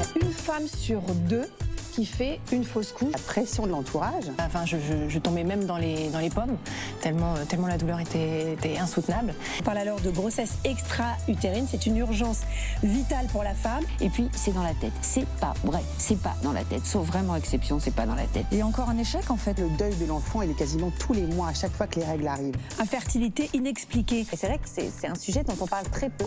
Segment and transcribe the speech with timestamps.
[0.00, 1.46] y a une femme sur deux
[1.92, 3.12] qui fait une fausse couche.
[3.12, 4.24] La pression de l'entourage.
[4.38, 6.56] Enfin, je, tombais même dans les, dans les pommes,
[7.00, 9.34] tellement, tellement la douleur était, insoutenable.
[9.60, 12.40] On parle alors de grossesse extra-utérine, c'est une urgence
[12.82, 13.84] vitale pour la femme.
[14.00, 14.92] Et puis, c'est dans la tête.
[15.02, 16.86] C'est pas vrai, c'est pas dans la tête.
[16.86, 18.46] Sauf vraiment exception, c'est pas dans la tête.
[18.52, 19.58] Et encore un échec, en fait.
[19.58, 22.06] Le deuil de l'enfant, il est quasiment tous les mois, à chaque fois que les
[22.06, 22.56] règles arrivent.
[22.78, 24.20] Infertilité inexpliquée.
[24.32, 26.26] Et c'est vrai que c'est un sujet dont on parle très peu.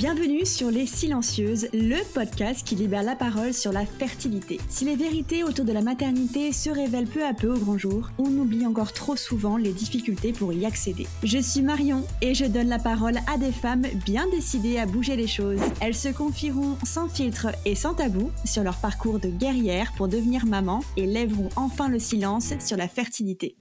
[0.00, 4.58] Bienvenue sur Les Silencieuses, le podcast qui libère la parole sur la fertilité.
[4.70, 8.08] Si les vérités autour de la maternité se révèlent peu à peu au grand jour,
[8.16, 11.06] on oublie encore trop souvent les difficultés pour y accéder.
[11.22, 15.16] Je suis Marion et je donne la parole à des femmes bien décidées à bouger
[15.16, 15.60] les choses.
[15.82, 20.46] Elles se confieront sans filtre et sans tabou sur leur parcours de guerrière pour devenir
[20.46, 23.54] maman et lèveront enfin le silence sur la fertilité.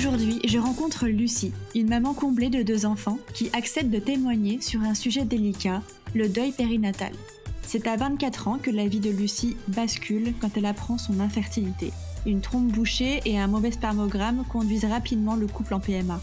[0.00, 4.80] Aujourd'hui, je rencontre Lucie, une maman comblée de deux enfants qui accepte de témoigner sur
[4.80, 5.82] un sujet délicat,
[6.14, 7.12] le deuil périnatal.
[7.60, 11.92] C'est à 24 ans que la vie de Lucie bascule quand elle apprend son infertilité.
[12.24, 16.18] Une trompe bouchée et un mauvais spermogramme conduisent rapidement le couple en PMA.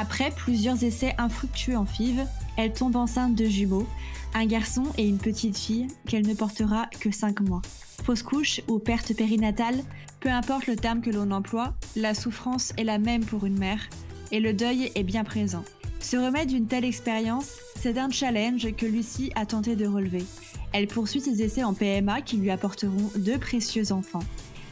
[0.00, 2.24] Après plusieurs essais infructueux en FIV,
[2.56, 3.86] elle tombe enceinte de jumeaux,
[4.34, 7.62] un garçon et une petite fille qu'elle ne portera que 5 mois.
[8.04, 9.82] Fausse couche ou perte périnatale,
[10.20, 13.88] peu importe le terme que l'on emploie, la souffrance est la même pour une mère
[14.32, 15.64] et le deuil est bien présent.
[16.00, 20.24] Se remettre d'une telle expérience, c'est un challenge que Lucie a tenté de relever.
[20.72, 24.22] Elle poursuit ses essais en PMA qui lui apporteront deux précieux enfants.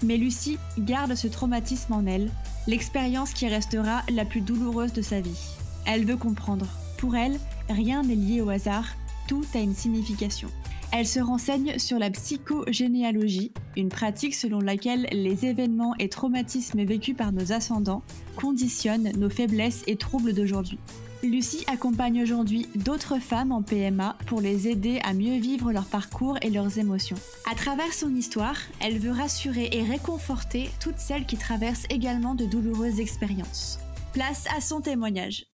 [0.02, 2.30] Mais Lucie garde ce traumatisme en elle,
[2.66, 5.38] l'expérience qui restera la plus douloureuse de sa vie.
[5.86, 6.66] Elle veut comprendre.
[6.98, 8.86] Pour elle, rien n'est lié au hasard,
[9.28, 10.48] tout a une signification.
[10.92, 17.16] Elle se renseigne sur la psychogénéalogie, une pratique selon laquelle les événements et traumatismes vécus
[17.16, 18.02] par nos ascendants
[18.36, 20.78] conditionnent nos faiblesses et troubles d'aujourd'hui.
[21.24, 26.36] Lucie accompagne aujourd'hui d'autres femmes en PMA pour les aider à mieux vivre leur parcours
[26.42, 27.16] et leurs émotions.
[27.50, 32.44] À travers son histoire, elle veut rassurer et réconforter toutes celles qui traversent également de
[32.44, 33.78] douloureuses expériences.
[34.12, 35.46] Place à son témoignage.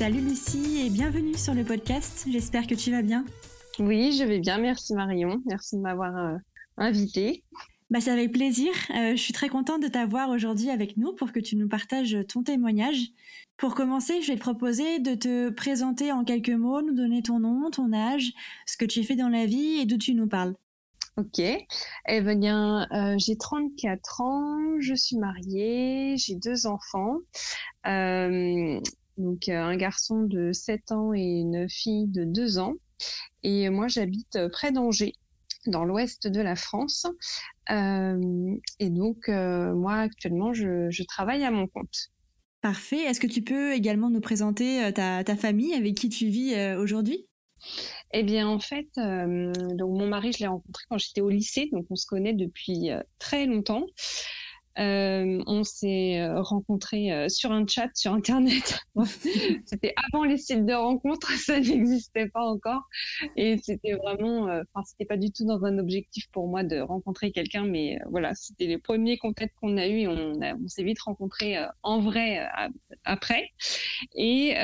[0.00, 2.24] Salut Lucie et bienvenue sur le podcast.
[2.26, 3.26] J'espère que tu vas bien.
[3.78, 4.56] Oui, je vais bien.
[4.56, 5.42] Merci Marion.
[5.44, 6.38] Merci de m'avoir euh,
[6.78, 7.44] invitée.
[7.90, 8.72] Bah, c'est avec plaisir.
[8.96, 12.16] Euh, je suis très contente de t'avoir aujourd'hui avec nous pour que tu nous partages
[12.28, 13.08] ton témoignage.
[13.58, 17.38] Pour commencer, je vais te proposer de te présenter en quelques mots, nous donner ton
[17.38, 18.32] nom, ton âge,
[18.64, 20.54] ce que tu fais dans la vie et d'où tu nous parles.
[21.18, 21.40] Ok.
[21.40, 27.18] Eh bien, euh, j'ai 34 ans, je suis mariée, j'ai deux enfants.
[29.16, 32.74] Donc euh, un garçon de 7 ans et une fille de 2 ans.
[33.42, 35.14] Et moi, j'habite euh, près d'Angers,
[35.66, 37.06] dans l'ouest de la France.
[37.70, 42.10] Euh, et donc, moi, actuellement, je, travaille à mon compte.
[42.62, 42.98] Parfait.
[42.98, 47.26] Est-ce que tu peux également nous présenter ta, famille avec qui tu vis aujourd'hui?
[48.12, 51.86] Eh bien, en fait, donc mon mari, je l'ai rencontré quand j'étais au lycée, donc
[51.90, 53.86] on se connaît depuis très longtemps.
[54.78, 58.80] Euh, on s'est euh, rencontrés euh, sur un chat sur Internet.
[59.66, 62.82] c'était avant les sites de rencontres, ça n'existait pas encore.
[63.36, 67.32] Et c'était vraiment, enfin, c'était pas du tout dans un objectif pour moi de rencontrer
[67.32, 71.56] quelqu'un, mais voilà, c'était les premiers contacts qu'on a et on, on s'est vite rencontrés
[71.82, 72.48] en vrai
[73.04, 73.50] après.
[74.14, 74.54] Et,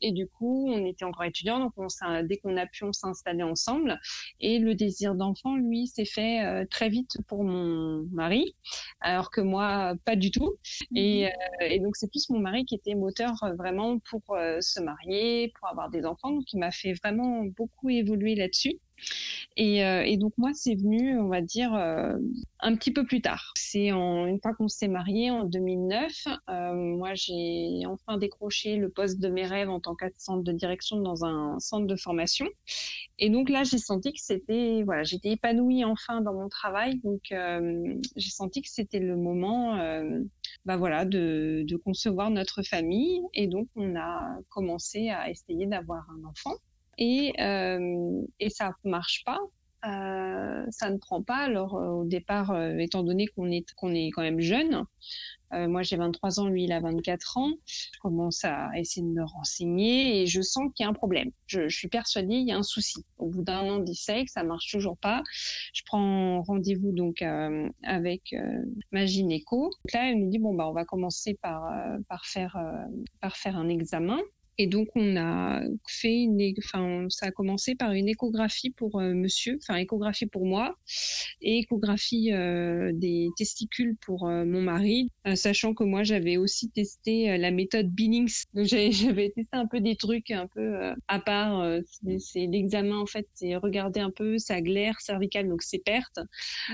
[0.00, 1.86] et du coup, on était encore étudiants, donc on
[2.24, 3.98] dès qu'on a pu, on s'est installé ensemble.
[4.40, 8.54] Et le désir d'enfant, lui, s'est fait très vite pour mon mari.
[9.00, 10.54] Alors que moi, pas du tout.
[10.92, 10.98] Mhm.
[10.98, 11.28] Euh,
[11.60, 15.52] et, donc, c'est plus mon mari qui était moteur euh, vraiment pour euh, se marier,
[15.58, 16.30] pour avoir des enfants.
[16.30, 18.78] Donc, il m'a fait vraiment beaucoup évoluer là-dessus.
[19.58, 22.16] Euh, et, donc moi, c'est venu, on va dire, euh,
[22.60, 23.52] un petit peu plus tard.
[23.56, 26.12] C'est une fois qu'on s'est marié en 2009,
[26.48, 31.00] euh, moi j'ai enfin décroché le poste de mes rêves en tant qu'assistante de direction
[31.00, 32.46] dans un centre de formation.
[33.18, 37.00] Et donc là, j'ai senti que c'était, voilà, j'étais épanouie enfin dans mon travail.
[37.00, 39.76] Donc j'ai senti que c'était le moment,
[40.64, 43.20] bah voilà, de concevoir notre famille.
[43.34, 46.54] Et donc on a commencé à essayer d'avoir un enfant
[46.98, 49.38] et, euh, et ça marche pas.
[49.84, 51.38] Euh, ça ne prend pas.
[51.38, 54.84] Alors euh, au départ, euh, étant donné qu'on est qu'on est quand même jeune,
[55.54, 59.12] euh, moi j'ai 23 ans, lui il a 24 ans, je commence à essayer de
[59.12, 61.32] me renseigner et je sens qu'il y a un problème.
[61.46, 63.04] Je, suis persuadée il y a un souci.
[63.18, 65.24] Au bout d'un an d'essai, ça marche toujours pas,
[65.74, 68.36] je prends rendez-vous donc euh, avec
[68.92, 69.64] ma gynéco.
[69.64, 71.64] Donc là elle me dit bon bah on va commencer par
[72.08, 72.56] par faire
[73.20, 74.20] par faire un examen
[74.58, 79.14] Et donc, on a fait une, enfin, ça a commencé par une échographie pour euh,
[79.14, 80.76] monsieur, enfin, échographie pour moi
[81.40, 87.38] et échographie euh, des testicules pour euh, mon mari, sachant que moi, j'avais aussi testé
[87.38, 88.44] la méthode Billings.
[88.52, 91.66] Donc, j'avais testé un peu des trucs un peu à part.
[92.18, 96.20] c'est l'examen, en fait, c'est regarder un peu sa glaire cervicale, donc ses pertes.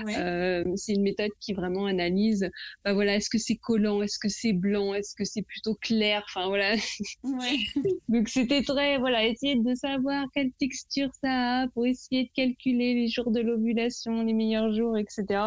[0.05, 2.49] c'est une méthode qui vraiment analyse,
[2.83, 6.23] bah voilà, est-ce que c'est collant, est-ce que c'est blanc, est-ce que c'est plutôt clair,
[6.27, 6.75] enfin voilà.
[7.23, 7.57] Ouais.
[8.09, 12.93] Donc c'était très, voilà, essayer de savoir quelle texture ça a pour essayer de calculer
[12.93, 15.41] les jours de l'ovulation, les meilleurs jours, etc.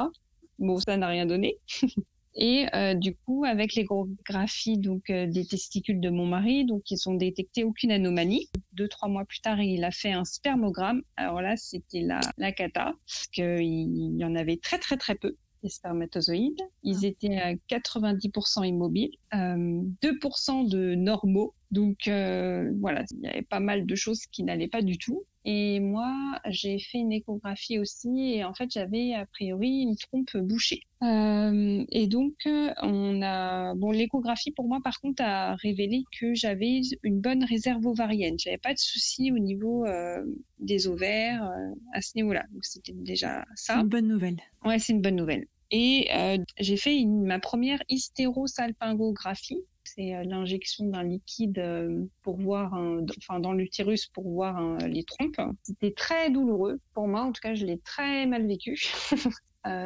[0.58, 1.58] Bon, ça n'a rien donné.
[2.34, 7.08] Et euh, du coup, avec l'échographie donc euh, des testicules de mon mari, donc ils
[7.08, 8.48] ont détecté aucune anomalie.
[8.72, 11.02] Deux trois mois plus tard, il a fait un spermogramme.
[11.16, 15.36] Alors là, c'était la, la cata, parce qu'il y en avait très très très peu
[15.62, 16.60] les spermatozoïdes.
[16.82, 17.06] Ils ah.
[17.06, 21.54] étaient à 90% immobiles, euh, 2% de normaux.
[21.70, 25.24] Donc euh, voilà, il y avait pas mal de choses qui n'allaient pas du tout.
[25.44, 26.14] Et moi,
[26.46, 30.82] j'ai fait une échographie aussi, et en fait, j'avais a priori une trompe bouchée.
[31.02, 36.80] Euh, et donc, on a bon, l'échographie pour moi, par contre, a révélé que j'avais
[37.02, 38.36] une bonne réserve ovarienne.
[38.38, 40.24] J'avais pas de soucis au niveau euh,
[40.60, 42.44] des ovaires euh, à ce niveau-là.
[42.52, 43.80] Donc, c'était déjà ça.
[43.80, 44.36] Une bonne nouvelle.
[44.64, 45.46] Ouais, c'est une bonne nouvelle.
[45.72, 49.58] Et euh, j'ai fait ma première hystérosalpingographie.
[49.84, 52.74] C'est euh, l'injection d'un liquide euh, pour voir,
[53.18, 55.40] enfin dans l'utérus pour voir les trompes.
[55.62, 57.22] C'était très douloureux pour moi.
[57.22, 58.78] En tout cas, je l'ai très mal vécu.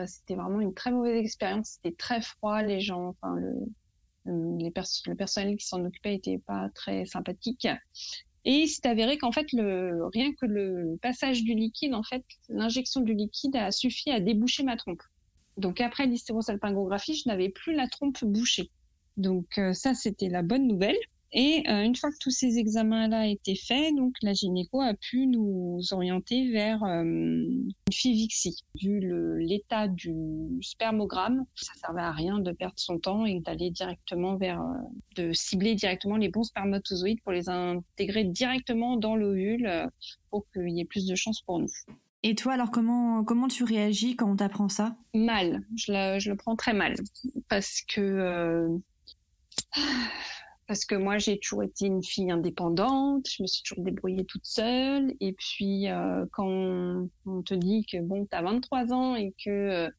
[0.06, 1.79] c'était vraiment une très mauvaise expérience.
[1.81, 2.62] C'était très froid.
[2.62, 3.55] Les gens, enfin le,
[4.59, 4.73] les
[5.06, 7.69] le personnel qui s'en occupait était pas très sympathique.
[8.44, 13.00] Et c'est avéré qu'en fait, le, rien que le passage du liquide, en fait, l'injection
[13.00, 15.03] du liquide a suffi à déboucher ma trompe.
[15.56, 18.70] Donc après l'hystérosalpingographie, je n'avais plus la trompe bouchée.
[19.17, 20.99] Donc euh, ça, c'était la bonne nouvelle.
[21.32, 25.26] Et euh, une fois que tous ces examens-là étaient faits, donc la gynéco a pu
[25.26, 28.64] nous orienter vers euh, une FIVIXI.
[28.81, 29.00] Vu
[29.41, 30.14] l'état du
[30.62, 34.62] spermogramme, ça servait à rien de perdre son temps et d'aller directement vers,
[35.17, 39.91] de cibler directement les bons spermatozoïdes pour les intégrer directement dans l'ovule
[40.31, 41.73] pour qu'il y ait plus de chances pour nous.
[42.28, 44.96] Et toi, alors, comment, comment tu réagis quand on t'apprend ça?
[45.14, 45.62] Mal.
[45.76, 46.96] Je le, je le, prends très mal.
[47.49, 48.69] Parce que, euh,
[50.67, 53.28] parce que moi, j'ai toujours été une fille indépendante.
[53.31, 55.14] Je me suis toujours débrouillée toute seule.
[55.20, 59.50] Et puis, euh, quand on, te dit que, bon, tu as 23 ans et que
[59.50, 59.90] euh,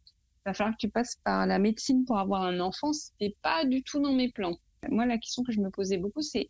[0.45, 3.83] va falloir que tu passes par la médecine pour avoir un enfant, c'était pas du
[3.83, 4.57] tout dans mes plans.
[4.89, 6.50] Moi, la question que je me posais beaucoup, c'est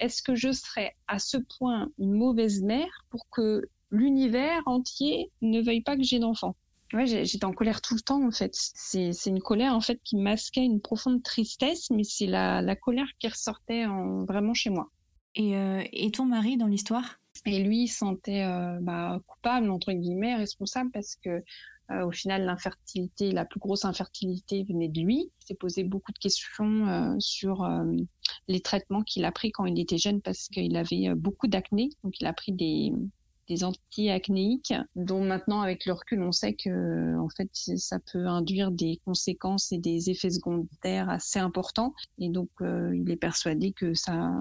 [0.00, 5.60] est-ce que je serais à ce point une mauvaise mère pour que l'univers entier ne
[5.60, 6.56] veuille pas que j'ai d'enfant.
[6.92, 8.50] Ouais, j'étais en colère tout le temps en fait.
[8.52, 13.06] C'est une colère en fait qui masquait une profonde tristesse, mais c'est la, la, colère
[13.20, 14.88] qui ressortait en, vraiment chez moi.
[15.36, 17.20] Et, euh, et ton mari dans l'histoire?
[17.46, 21.42] Et lui, il sentait euh, bah, coupable entre guillemets, responsable parce que
[21.90, 25.30] euh, au final, l'infertilité, la plus grosse infertilité venait de lui.
[25.40, 27.84] Il s'est posé beaucoup de questions euh, sur euh,
[28.46, 31.90] les traitements qu'il a pris quand il était jeune parce qu'il avait beaucoup d'acné.
[32.04, 32.92] Donc, il a pris des,
[33.50, 38.70] des anti-acnéiques, dont maintenant avec le recul on sait que en fait ça peut induire
[38.70, 41.92] des conséquences et des effets secondaires assez importants.
[42.18, 44.32] Et donc euh, il est persuadé que ça,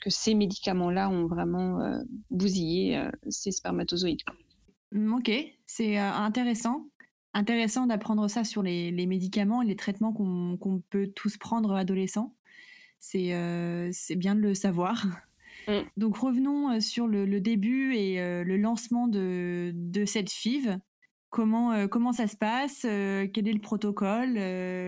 [0.00, 1.98] que ces médicaments-là ont vraiment euh,
[2.30, 4.22] bousillé euh, ces spermatozoïdes.
[5.12, 5.30] Ok,
[5.66, 6.86] c'est intéressant.
[7.34, 12.34] Intéressant d'apprendre ça sur les, médicaments et les traitements qu'on peut tous prendre adolescents.
[13.00, 13.28] C'est
[14.16, 15.04] bien de le savoir.
[15.68, 15.82] Mm.
[15.96, 19.72] Donc revenons euh, sur le, début et euh, le lancement de,
[20.06, 20.78] cette FIV.
[21.30, 24.38] Comment, euh, comment ça se passe Quel est le protocole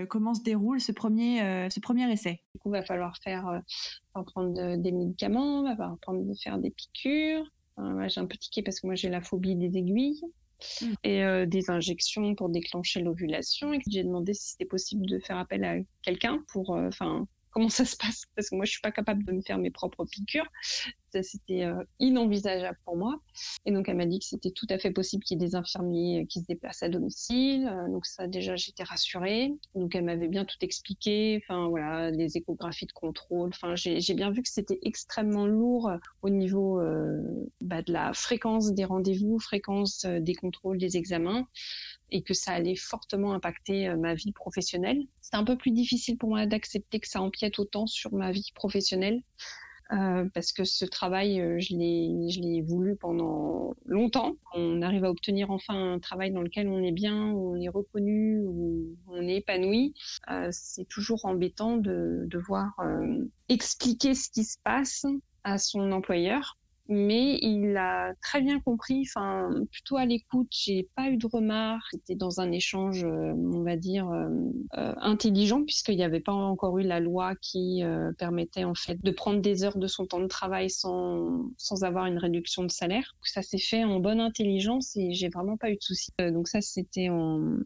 [0.08, 2.40] Comment se déroule ce premier, ce premier essai?
[2.54, 3.62] Du coup, il va falloir faire
[4.12, 7.50] prendre des médicaments, il va falloir prendre, faire des piqûres.
[8.06, 10.20] j'ai un peu tiqué parce que moi j'ai la phobie des aiguilles.
[10.80, 10.94] Mm.
[11.04, 15.62] et des injections pour déclencher l'ovulation et j'ai demandé si c'était possible de faire appel
[15.64, 19.24] à quelqu'un pour enfin comment ça se passe parce que moi je suis pas capable
[19.24, 20.46] de me faire mes propres piqûres.
[21.16, 23.18] Ça c'était euh, inenvisageable pour moi.
[23.64, 25.54] Et donc elle m'a dit que c'était tout à fait possible qu'il y ait des
[25.54, 27.66] infirmiers euh, qui se déplacent à domicile.
[27.66, 29.54] Euh, donc ça déjà j'étais rassurée.
[29.74, 31.42] Donc elle m'avait bien tout expliqué.
[31.42, 33.48] Enfin voilà les échographies de contrôle.
[33.48, 36.80] Enfin j'ai bien vu que c'était extrêmement lourd au niveau
[37.60, 41.46] bah, de la fréquence des rendez-vous, fréquence des contrôles, des examens
[42.10, 45.02] et que ça allait fortement impacter euh, ma vie professionnelle.
[45.20, 48.52] C'est un peu plus difficile pour moi d'accepter que ça empiète autant sur ma vie
[48.54, 49.22] professionnelle.
[49.92, 54.36] Euh, parce que ce travail, euh, je l'ai, voulu pendant longtemps.
[54.54, 57.68] On arrive à obtenir enfin un travail dans lequel on est bien, où on est
[57.68, 59.94] reconnu, où on est épanoui.
[60.30, 62.74] Euh, c'est toujours embêtant de devoir
[63.48, 65.06] expliquer ce qui se passe
[65.44, 66.56] à son employeur
[66.88, 70.48] mais il a très bien compris, enfin plutôt à l'écoute.
[70.50, 71.86] J'ai pas eu de remarques.
[71.90, 74.28] C'était dans un échange, euh, on va dire euh,
[74.76, 77.82] euh, intelligent, puisqu'il n'y avait pas encore eu la loi qui
[78.18, 82.06] permettait en fait de prendre des heures de son temps de travail sans sans avoir
[82.06, 83.14] une réduction de salaire.
[83.22, 86.12] Ça s'est fait en bonne intelligence et j'ai vraiment pas eu de soucis.
[86.18, 87.56] donc ça c'était en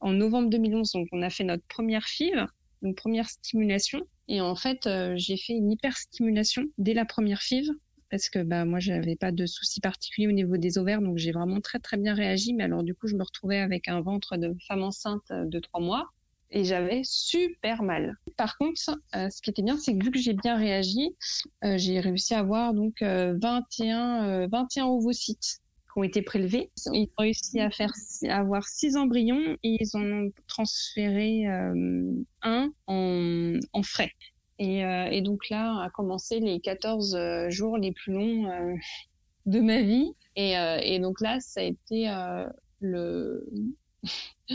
[0.00, 0.92] en novembre 2011.
[0.92, 2.46] Donc on a fait notre première FIV,
[2.82, 4.02] donc première stimulation.
[4.28, 7.70] Et en fait, j'ai fait une hyperstimulation dès la première FIV
[8.16, 11.32] parce que bah moi j'avais pas de soucis particuliers au niveau des ovaires donc j'ai
[11.32, 14.38] vraiment très très bien réagi mais alors du coup je me retrouvais avec un ventre
[14.38, 16.08] de femme enceinte euh, de trois mois
[16.50, 18.14] et j'avais super mal.
[18.36, 21.16] Par contre, euh, ce qui était bien, c'est que vu que j'ai bien réagi,
[21.64, 25.58] euh, j'ai réussi à avoir donc 21, 21 ovocytes
[25.92, 26.70] qui ont été prélevés.
[26.92, 27.92] Ils ont réussi à faire
[28.28, 34.12] à avoir six embryons et ils en ont transféré un en, en frais.
[34.58, 38.74] Et, euh, et, donc là a commencé les 14 euh, jours les plus longs euh,
[39.44, 40.12] de ma vie.
[40.34, 42.12] Et, et, donc là, ça a été
[42.80, 43.48] le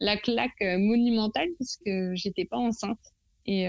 [0.00, 2.98] la claque monumentale parce que j'étais pas enceinte.
[3.44, 3.66] Et,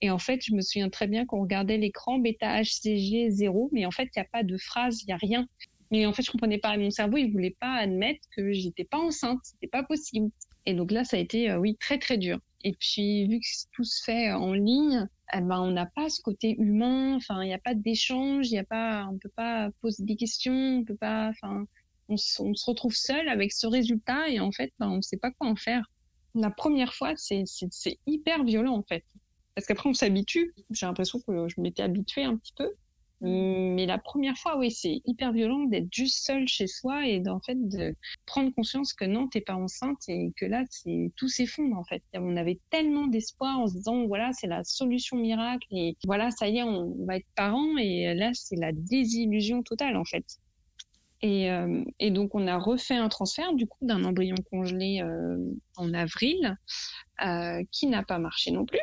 [0.00, 3.86] et, en fait, je me souviens très bien qu'on regardait l'écran bêta HCG 0, mais
[3.86, 5.46] en fait, il n'y a pas de phrase, il n'y a rien.
[5.92, 6.76] Mais en fait, je comprenais pas.
[6.76, 9.38] Mon cerveau, il voulait pas admettre que j'étais pas enceinte.
[9.44, 10.30] C'était pas possible.
[10.66, 12.40] Et donc là, ça a été, oui, très, très dur.
[12.64, 16.20] Et puis, vu que tout se fait en ligne, eh ben, on n'a pas ce
[16.20, 17.14] côté humain.
[17.16, 20.16] Enfin, il n'y a pas d'échange, il y a pas, on peut pas poser des
[20.16, 21.66] questions, on peut pas, enfin,
[22.08, 25.18] on, on, se retrouve seul avec ce résultat et en fait, ben, on ne sait
[25.18, 25.84] pas quoi en faire.
[26.34, 27.44] La première fois, c'est
[28.06, 29.04] hyper violent en fait.
[29.54, 30.54] Parce qu'après, on s'habitue.
[30.70, 32.70] J'ai l'impression que je m'étais habituée un petit peu.
[33.20, 37.40] Mais la première fois, oui, c'est hyper violent d'être juste seul chez soi et d'en
[37.40, 37.96] fait de
[38.26, 42.02] prendre conscience que non, t'es pas enceinte et que là, c'est tout s'effondre en fait.
[42.14, 46.48] On avait tellement d'espoir en se disant voilà, c'est la solution miracle et voilà, ça
[46.48, 50.24] y est, on va être parents et là, c'est la désillusion totale en fait.
[51.20, 55.36] Et, euh, et, donc on a refait un transfert du coup d'un embryon congelé euh,
[55.76, 56.56] en avril
[57.26, 58.78] euh, qui n'a pas marché non plus.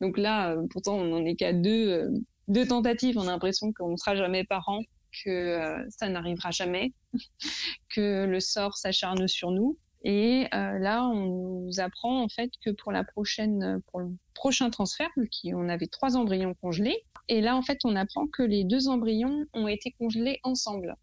[0.00, 2.10] Donc là, euh, pourtant on n'en est qu'à deux euh,
[2.48, 4.80] deux tentatives, on a l'impression qu'on ne sera jamais parent,
[5.24, 6.92] que euh, ça n'arrivera jamais,
[7.94, 9.78] que le sort s'acharne sur nous.
[10.04, 14.70] Et euh, là, on nous apprend en fait que pour la prochaine, pour le prochain
[14.70, 18.64] transfert, qui on avait trois embryons congelés, et là en fait, on apprend que les
[18.64, 20.94] deux embryons ont été congelés ensemble.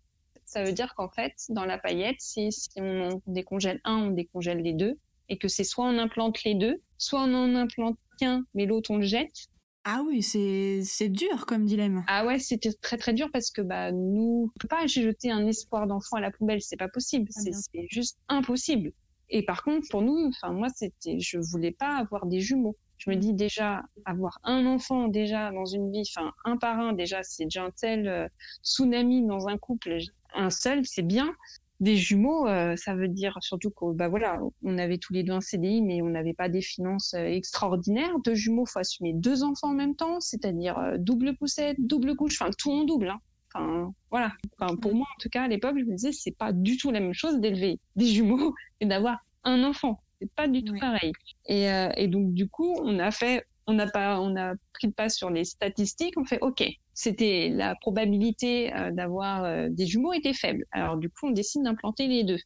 [0.45, 4.59] Ça veut dire qu'en fait, dans la paillette, si, si on décongèle un, on décongèle
[4.59, 4.97] les deux,
[5.27, 8.91] et que c'est soit on implante les deux, soit on en implante qu'un, mais l'autre
[8.91, 9.49] on le jette,
[9.87, 12.03] ah oui, c'est c'est dur comme dilemme.
[12.07, 15.45] Ah ouais, c'était très très dur parce que bah nous, on peut pas jeter un
[15.45, 18.91] espoir d'enfant à la poubelle, c'est pas possible, ah, c'est juste impossible.
[19.29, 22.75] Et par contre, pour nous, enfin moi, c'était, je voulais pas avoir des jumeaux.
[22.97, 26.93] Je me dis déjà avoir un enfant déjà dans une vie, enfin un par un
[26.93, 28.27] déjà, c'est déjà un tel euh,
[28.63, 29.97] tsunami dans un couple.
[30.33, 31.31] Un seul, c'est bien,
[31.79, 35.33] des jumeaux, euh, ça veut dire surtout que bah voilà, on avait tous les deux
[35.33, 38.13] un CDI, mais on n'avait pas des finances euh, extraordinaires.
[38.23, 42.41] Deux jumeaux, faut assumer deux enfants en même temps, c'est-à-dire euh, double poussette, double couche,
[42.41, 43.09] enfin tout en double.
[43.09, 43.19] Hein.
[43.53, 44.31] Enfin voilà.
[44.57, 46.91] Enfin, pour moi en tout cas à l'époque, je me disais c'est pas du tout
[46.91, 50.01] la même chose d'élever des jumeaux et d'avoir un enfant.
[50.21, 51.11] C'est pas du tout pareil.
[51.47, 51.67] Et,
[51.97, 55.09] et donc du coup, on a fait on n'a pas, on a pris le pas
[55.09, 56.17] sur les statistiques.
[56.17, 60.65] On fait, ok, c'était la probabilité euh, d'avoir euh, des jumeaux était faible.
[60.71, 62.39] Alors du coup, on décide d'implanter les deux.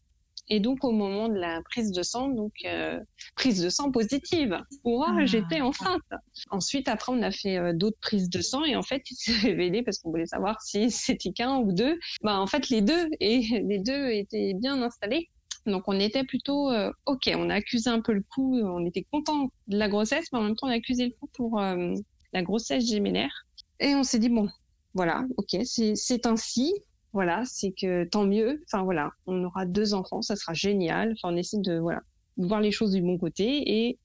[0.51, 2.99] Et donc au moment de la prise de sang, donc euh,
[3.35, 4.57] prise de sang positive.
[4.83, 5.25] Ouah, ah.
[5.25, 6.01] j'étais enceinte.
[6.49, 9.83] Ensuite, après, on a fait d'autres prises de sang et en fait, il s'est révélé
[9.83, 11.99] parce qu'on voulait savoir si c'était qu'un ou deux.
[12.23, 15.29] Bah en fait, les deux et les deux étaient bien installés.
[15.65, 19.05] Donc on était plutôt euh, ok, on a accusé un peu le coup, on était
[19.11, 21.93] content de la grossesse, mais en même temps on a accusé le coup pour euh,
[22.33, 23.45] la grossesse gémellaire.
[23.79, 24.49] Et on s'est dit bon,
[24.93, 26.73] voilà, ok, c'est ainsi,
[27.13, 28.61] voilà, c'est que tant mieux.
[28.65, 31.13] Enfin voilà, on aura deux enfants, ça sera génial.
[31.13, 32.01] Enfin on essaie de voilà
[32.37, 33.99] voir les choses du bon côté et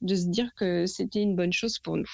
[0.00, 2.10] de se dire que c'était une bonne chose pour nous.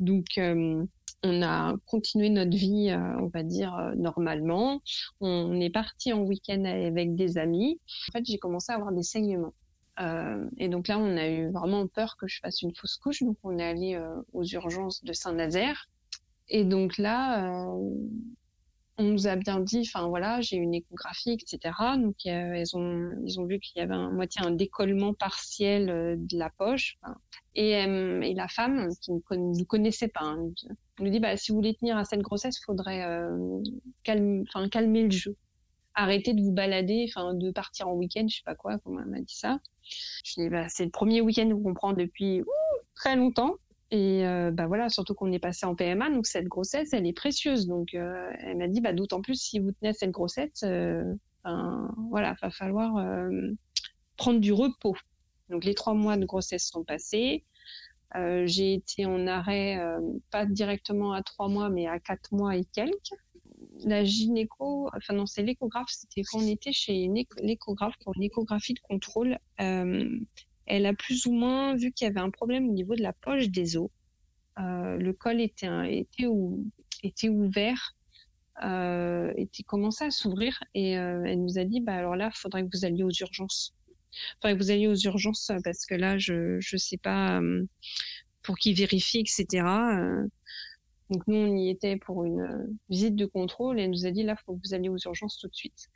[0.00, 0.84] Donc euh,
[1.24, 4.80] on a continué notre vie, euh, on va dire, euh, normalement.
[5.20, 7.80] On est parti en week-end avec des amis.
[8.08, 9.54] En fait, j'ai commencé à avoir des saignements.
[10.00, 13.22] Euh, et donc là, on a eu vraiment peur que je fasse une fausse couche.
[13.22, 14.00] Donc, on est allé
[14.32, 15.88] aux urgences de Saint-Nazaire.
[16.48, 17.66] Et donc là,
[18.96, 21.74] on nous a bien dit, enfin voilà, j'ai une échographie, etc.
[21.98, 25.86] Donc ils ont ils ont vu qu'il y avait un moitié un décollement partiel
[26.18, 26.98] de la poche.
[27.56, 30.48] Et, et, la femme qui ne nous connaissait pas hein,
[31.00, 33.04] nous dit bah si vous voulez tenir à cette grossesse, faudrait
[34.04, 35.36] calmer, enfin calmer le jeu
[35.94, 39.06] arrêtez de vous balader, enfin de partir en week-end, je sais pas quoi, comment elle
[39.06, 39.60] m'a dit ça.
[40.24, 42.42] Je dis bah c'est le premier week-end qu'on prend depuis
[42.94, 43.56] très longtemps.
[43.94, 47.12] Et euh, bah voilà, surtout qu'on est passé en PMA, donc cette grossesse, elle est
[47.12, 47.68] précieuse.
[47.68, 51.94] Donc euh, elle m'a dit bah d'autant plus si vous tenez cette grossesse, euh, ben,
[52.10, 53.30] voilà, va falloir euh,
[54.16, 54.96] prendre du repos.
[55.48, 57.44] Donc les trois mois de grossesse sont passés.
[58.16, 59.80] j'ai été en arrêt,
[60.32, 63.12] pas directement à trois mois, mais à quatre mois et quelques
[63.84, 67.08] la gynéco, enfin non, c'est l'échographe, c'était quand on était chez
[67.42, 69.38] l'échographe pour une échographie de contrôle.
[70.68, 73.02] Euh, elle a plus ou moins vu qu'il y avait un problème au niveau de
[73.02, 73.90] la poche des os.
[74.58, 75.68] Euh, le col était,
[75.98, 76.64] était, ou,
[77.02, 77.94] était ouvert,
[78.62, 82.38] euh, était commencé à s'ouvrir et euh, elle nous a dit bah alors là, il
[82.38, 83.74] faudrait que vous alliez aux urgences.
[84.12, 87.64] Il faudrait que vous alliez aux urgences parce que là, je je sais pas euh,
[88.42, 89.64] pour qui vérifie, etc.
[91.10, 94.10] Donc nous, on y était pour une euh, visite de contrôle et elle nous a
[94.10, 95.88] dit là, faut que vous alliez aux urgences tout de suite.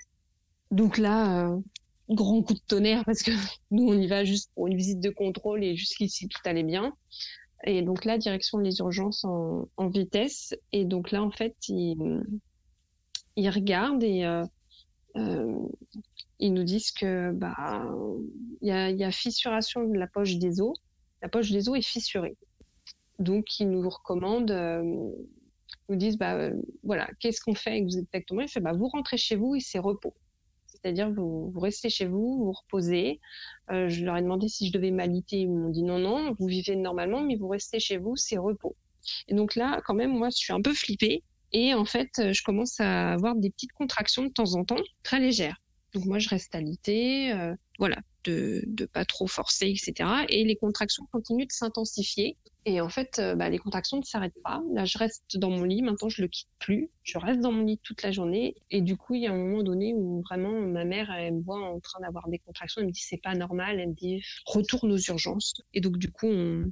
[0.70, 1.60] Donc là, euh,
[2.08, 3.30] grand coup de tonnerre parce que
[3.70, 6.92] nous, on y va juste pour une visite de contrôle et jusqu'ici tout allait bien.
[7.64, 10.54] Et donc là, direction les urgences en, vitesse.
[10.72, 12.22] Et donc là, en fait, ils,
[13.36, 14.44] ils regardent et euh,
[15.16, 15.68] euh
[16.40, 17.84] ils nous disent que bah
[18.62, 20.76] il y a, fissuration de la poche des os.
[21.20, 22.36] La poche des os est fissurée.
[23.18, 24.82] Donc, ils nous recommandent, euh,
[25.88, 26.52] nous disent, bah, euh,
[26.84, 28.42] voilà, qu'est-ce qu'on fait exactement?
[28.42, 30.14] Ils fait, bah, vous rentrez chez vous et c'est repos.
[30.82, 33.20] C'est-à-dire, vous, vous restez chez vous, vous reposez.
[33.70, 35.38] Euh, je leur ai demandé si je devais m'aliter.
[35.38, 38.76] Ils m'ont dit non, non, vous vivez normalement, mais vous restez chez vous, c'est repos.
[39.28, 41.22] Et donc là, quand même, moi, je suis un peu flippée.
[41.52, 45.18] Et en fait, je commence à avoir des petites contractions de temps en temps, très
[45.18, 45.56] légères.
[45.94, 50.10] Donc moi, je reste alitée, euh, voilà, de, de pas trop forcer, etc.
[50.28, 52.36] Et les contractions continuent de s'intensifier.
[52.64, 54.62] Et en fait, euh, bah, les contractions ne s'arrêtent pas.
[54.74, 55.80] Là, je reste dans mon lit.
[55.80, 56.90] Maintenant, je le quitte plus.
[57.02, 58.56] Je reste dans mon lit toute la journée.
[58.70, 61.42] Et du coup, il y a un moment donné où vraiment ma mère, elle me
[61.42, 62.82] voit en train d'avoir des contractions.
[62.82, 63.80] Elle me dit c'est pas normal.
[63.80, 65.54] Elle me dit retourne aux urgences.
[65.72, 66.70] Et donc du coup, on,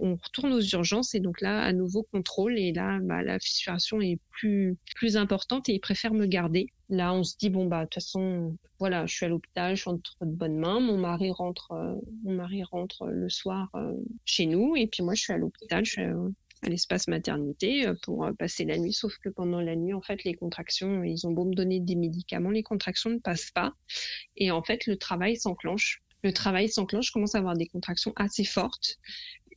[0.00, 2.58] on retourne aux urgences et donc là à nouveau contrôle.
[2.58, 6.68] Et là bah, la fissuration est plus plus importante et ils préfèrent me garder.
[6.88, 9.82] Là on se dit bon bah de toute façon voilà je suis à l'hôpital je
[9.82, 10.80] suis entre de bonnes mains.
[10.80, 13.92] Mon mari rentre euh, mon mari rentre le soir euh,
[14.24, 14.76] chez nous.
[14.76, 16.14] Et puis moi je suis à l'hôpital je suis à,
[16.68, 18.92] l'espace maternité euh, pour passer la nuit.
[18.92, 21.96] Sauf que pendant la nuit en fait les contractions ils ont beau me donner des
[21.96, 23.74] médicaments les contractions ne passent pas.
[24.36, 28.12] Et en fait le travail s'enclenche le travail s'enclenche, je commence à avoir des contractions
[28.16, 28.98] assez fortes.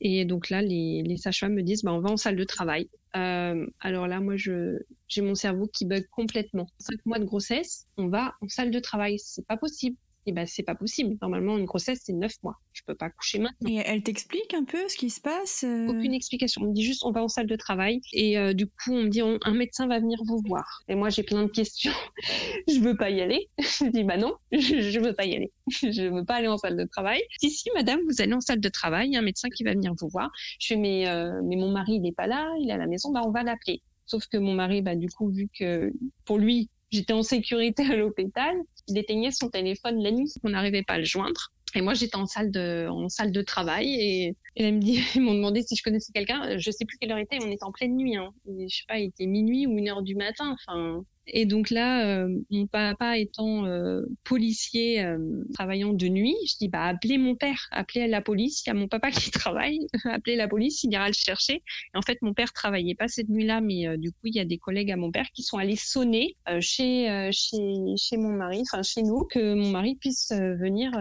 [0.00, 2.88] Et donc là, les, les sages-femmes me disent, bah, on va en salle de travail.
[3.16, 6.68] Euh, alors là, moi, je j'ai mon cerveau qui bug complètement.
[6.78, 9.18] Cinq mois de grossesse, on va en salle de travail.
[9.18, 9.96] C'est pas possible
[10.30, 11.16] et eh ben c'est pas possible.
[11.20, 12.54] Normalement, une grossesse c'est neuf mois.
[12.72, 13.68] Je peux pas coucher maintenant.
[13.68, 16.62] Et elle t'explique un peu ce qui se passe euh Aucune explication.
[16.62, 19.02] On me dit juste on va en salle de travail et euh, du coup on
[19.02, 20.84] me dit un médecin va venir vous voir.
[20.86, 21.90] Et moi j'ai plein de questions.
[22.68, 23.48] je veux pas y aller.
[23.58, 25.50] je dis bah non, je, je veux pas y aller.
[25.66, 27.20] je veux pas aller en salle de travail.
[27.40, 29.64] Si si madame, vous allez en salle de travail, il y a un médecin qui
[29.64, 30.30] va venir vous voir.
[30.60, 32.86] Je fais mais euh, mais mon mari il est pas là, il est à la
[32.86, 33.82] maison, bah on va l'appeler.
[34.06, 35.92] Sauf que mon mari, bah, du coup, vu que
[36.24, 38.56] pour lui, J'étais en sécurité à l'hôpital.
[38.90, 41.52] Il éteignait son téléphone la nuit, on n'arrivait pas à le joindre.
[41.74, 45.22] Et moi, j'étais en salle de, en salle de travail et, et me dit, ils
[45.22, 46.58] m'ont demandé si je connaissais quelqu'un.
[46.58, 47.38] Je sais plus quelle heure était.
[47.42, 48.16] On était en pleine nuit.
[48.16, 48.32] Hein.
[48.46, 50.54] Je sais pas, il était minuit ou une heure du matin.
[50.66, 55.18] Enfin, et donc là, euh, mon papa étant euh, policier euh,
[55.54, 58.62] travaillant de nuit, je dis bah appelez mon père, appelez la police.
[58.66, 61.62] Il y a mon papa qui travaille, appelez la police, il ira le chercher.
[61.94, 64.44] Et en fait, mon père travaillait pas cette nuit-là, mais du coup, il y a
[64.44, 67.58] des collègues à mon père qui sont allés sonner chez chez
[67.96, 70.92] chez mon mari, enfin chez nous, que mon mari puisse venir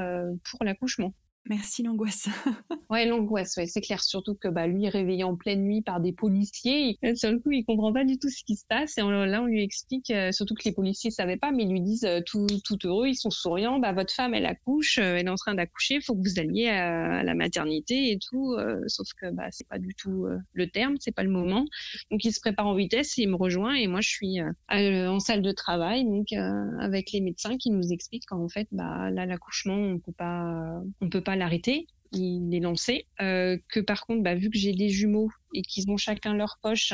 [0.49, 1.13] pour l'accouchement.
[1.49, 2.29] Merci l'angoisse.
[2.91, 4.03] ouais, l'angoisse, c'est clair.
[4.03, 7.65] Surtout que bah lui réveillé en pleine nuit par des policiers, et, sur coup il
[7.65, 8.99] comprend pas du tout ce qui se passe.
[8.99, 11.81] Et là on lui explique, euh, surtout que les policiers savaient pas, mais ils lui
[11.81, 12.45] disent euh, tout,
[12.83, 13.79] heureux, ils sont souriants.
[13.79, 16.67] Bah votre femme elle accouche, euh, elle est en train d'accoucher, faut que vous alliez
[16.67, 18.55] à, la maternité et tout.
[18.85, 21.65] sauf que bah c'est pas du tout le terme, c'est pas le moment.
[22.11, 24.37] Donc il se prépare en vitesse il me rejoint et moi je suis
[24.69, 26.31] en salle de travail donc
[26.79, 31.09] avec les médecins qui nous expliquent qu'en fait bah là l'accouchement on peut pas, on
[31.09, 33.05] peut pas l'arrêter, il est lancé.
[33.21, 36.57] Euh, que par contre, bah, vu que j'ai des jumeaux et qu'ils ont chacun leur
[36.61, 36.93] poche,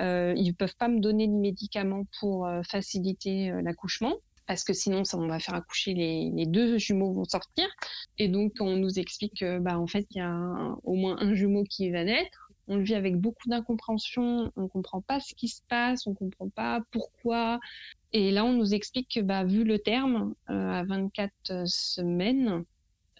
[0.00, 4.14] euh, ils peuvent pas me donner de médicaments pour euh, faciliter euh, l'accouchement.
[4.46, 7.66] Parce que sinon, ça, on va faire accoucher les, les, deux jumeaux vont sortir.
[8.18, 11.34] Et donc, on nous explique que, bah, en fait, il y a au moins un
[11.34, 15.48] jumeau qui va naître on le vit avec beaucoup d'incompréhension, on comprend pas ce qui
[15.48, 17.60] se passe, on comprend pas pourquoi.
[18.12, 21.32] Et là, on nous explique que, bah, vu le terme, euh, à 24
[21.66, 22.64] semaines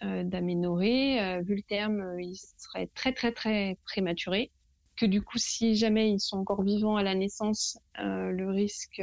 [0.01, 4.51] d'aménorrhée, euh, vu le terme, euh, il serait très, très, très prématuré.
[4.95, 8.99] Que du coup, si jamais ils sont encore vivants à la naissance, le risque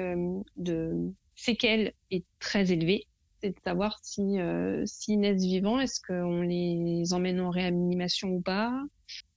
[0.56, 3.06] de séquelles est très élevé.
[3.40, 4.38] C'est de savoir si,
[4.86, 8.82] s'ils naissent vivants, est-ce qu'on les emmène en réanimation ou pas?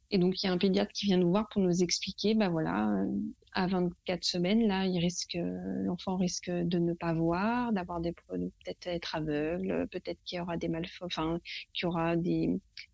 [0.10, 2.48] Et donc, il y a un pédiatre qui vient nous voir pour nous expliquer, bah
[2.48, 3.12] voilà, euh,
[3.52, 8.14] à 24 semaines, là, il risque, euh, l'enfant risque de ne pas voir, d'avoir des,
[8.14, 11.40] peut-être être aveugle, peut-être qu'il y aura des mal, enfin,
[11.74, 12.50] qu'il y aura des,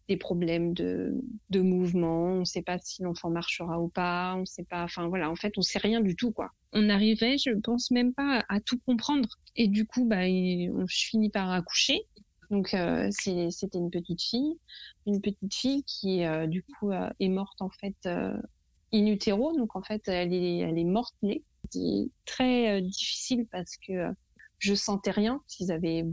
[0.08, 1.14] des problèmes de,
[1.52, 2.34] de mouvement.
[2.34, 4.34] On ne sait pas si l'enfant marchera ou pas.
[4.36, 6.50] On ne sait pas, enfin voilà, en fait, on sait rien du tout, quoi.
[6.72, 9.30] On arrivait, je pense même pas à tout comprendre.
[9.56, 12.02] Et du coup, bah, je finis par accoucher.
[12.54, 14.60] Donc euh, c'était une petite fille,
[15.08, 19.76] une petite fille qui euh, du coup euh, est morte en fait in utero, donc
[19.76, 21.44] en fait elle est elle est morte née.
[21.64, 24.14] C'était très difficile parce que
[24.60, 25.42] je sentais rien.
[25.48, 26.06] S'ils avaient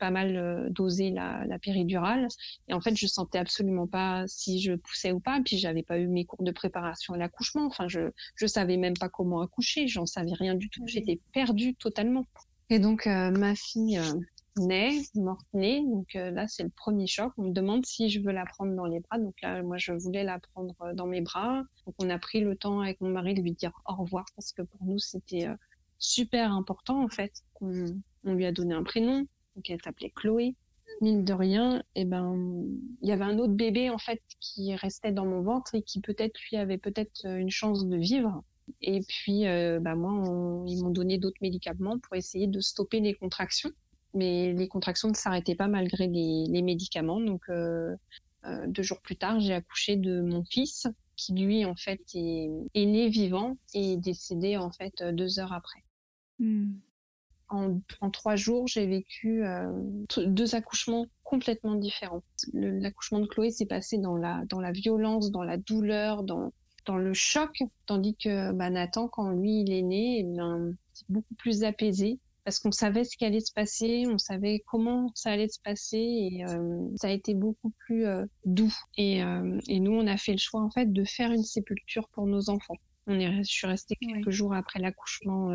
[0.00, 2.26] pas mal dosé la, la, péridurale
[2.66, 5.40] et en fait je sentais absolument pas si je poussais ou pas.
[5.44, 7.66] Puis j'avais pas eu mes cours de préparation à l'accouchement.
[7.66, 9.86] Enfin je je savais même pas comment accoucher.
[9.86, 10.82] J'en savais rien du tout.
[10.88, 12.26] J'étais perdue totalement.
[12.68, 14.00] Et donc ma fille
[14.56, 15.82] naît, morte née.
[15.82, 17.32] Donc euh, là, c'est le premier choc.
[17.38, 19.18] On me demande si je veux la prendre dans les bras.
[19.18, 21.64] Donc là, moi, je voulais la prendre euh, dans mes bras.
[21.86, 24.52] Donc on a pris le temps avec mon mari de lui dire au revoir parce
[24.52, 25.54] que pour nous, c'était euh,
[25.98, 27.42] super important en fait.
[27.60, 27.86] On,
[28.24, 29.26] on, lui a donné un prénom.
[29.56, 30.54] Donc elle s'appelait Chloé.
[31.00, 32.36] Mine de rien, eh ben,
[33.02, 36.00] il y avait un autre bébé en fait qui restait dans mon ventre et qui
[36.00, 38.44] peut-être lui avait peut-être une chance de vivre.
[38.80, 39.44] Et puis,
[39.80, 43.72] bah moi, ils m'ont donné d'autres médicaments pour essayer de stopper les contractions
[44.14, 47.20] mais les contractions ne s'arrêtaient pas malgré les, médicaments.
[47.20, 47.94] Donc euh,
[48.46, 52.48] euh, deux jours plus tard, j'ai accouché de mon fils qui lui en fait est,
[52.74, 55.84] né vivant et décédé en fait deux heures après.
[56.38, 56.72] Hmm.
[57.48, 59.70] En, trois jours, j'ai vécu euh,
[60.26, 62.22] deux accouchements complètement différents.
[62.52, 66.52] L'accouchement de Chloé s'est passé dans la dans la violence, dans la douleur, dans
[66.86, 71.34] dans le choc, tandis que bah, Nathan, quand lui il est né, eh c'est beaucoup
[71.34, 75.48] plus apaisé parce qu'on savait ce qui allait se passer, on savait comment ça allait
[75.48, 78.74] se passer et euh, ça a été beaucoup plus euh, doux.
[78.98, 82.08] Et, euh, et, nous, on a fait le choix en fait de faire une sépulture
[82.10, 82.76] pour nos enfants.
[83.06, 85.50] On est, je suis restée quelques jours après l'accouchement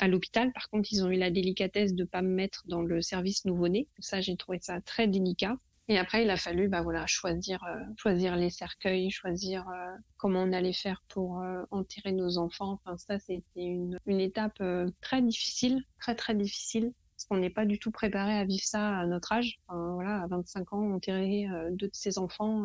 [0.00, 0.52] à l'hôpital.
[0.52, 3.88] Par contre, ils ont eu la délicatesse de pas me mettre dans le service nouveau-né.
[4.00, 5.56] Ça, j'ai trouvé ça très délicat.
[5.88, 10.42] Et après, il a fallu, bah voilà, choisir, euh, choisir les cercueils, choisir euh, comment
[10.42, 12.80] on allait faire pour euh, enterrer nos enfants.
[12.84, 14.62] Enfin, ça, c'était une, une étape
[15.02, 18.96] très difficile, très très difficile, parce qu'on n'est pas du tout préparé à vivre ça
[18.98, 19.58] à notre âge.
[19.66, 22.64] Enfin, voilà, à 25 ans, enterrer deux de ses enfants,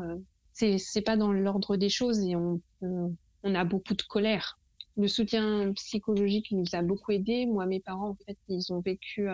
[0.54, 4.60] c'est c'est pas dans l'ordre des choses et on, on a beaucoup de colère.
[4.96, 7.46] Le soutien psychologique nous a beaucoup aidé.
[7.46, 9.28] Moi, mes parents, en fait, ils ont vécu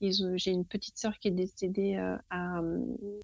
[0.00, 2.60] j'ai une petite sœur qui est décédée euh, à,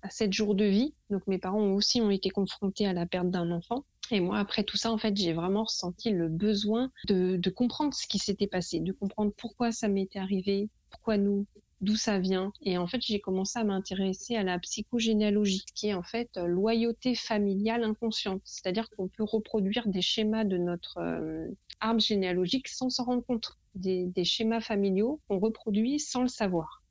[0.02, 0.94] à 7 jours de vie.
[1.10, 3.84] Donc mes parents aussi ont été confrontés à la perte d'un enfant.
[4.10, 7.94] Et moi, après tout ça, en fait, j'ai vraiment ressenti le besoin de, de comprendre
[7.94, 11.46] ce qui s'était passé, de comprendre pourquoi ça m'était arrivé, pourquoi nous,
[11.80, 12.52] d'où ça vient.
[12.62, 17.14] Et en fait, j'ai commencé à m'intéresser à la psychogénéalogie, qui est en fait loyauté
[17.14, 18.42] familiale inconsciente.
[18.44, 21.48] C'est-à-dire qu'on peut reproduire des schémas de notre euh,
[21.80, 26.82] arbre généalogique sans s'en rendre compte des, schémas familiaux qu'on reproduit sans le savoir.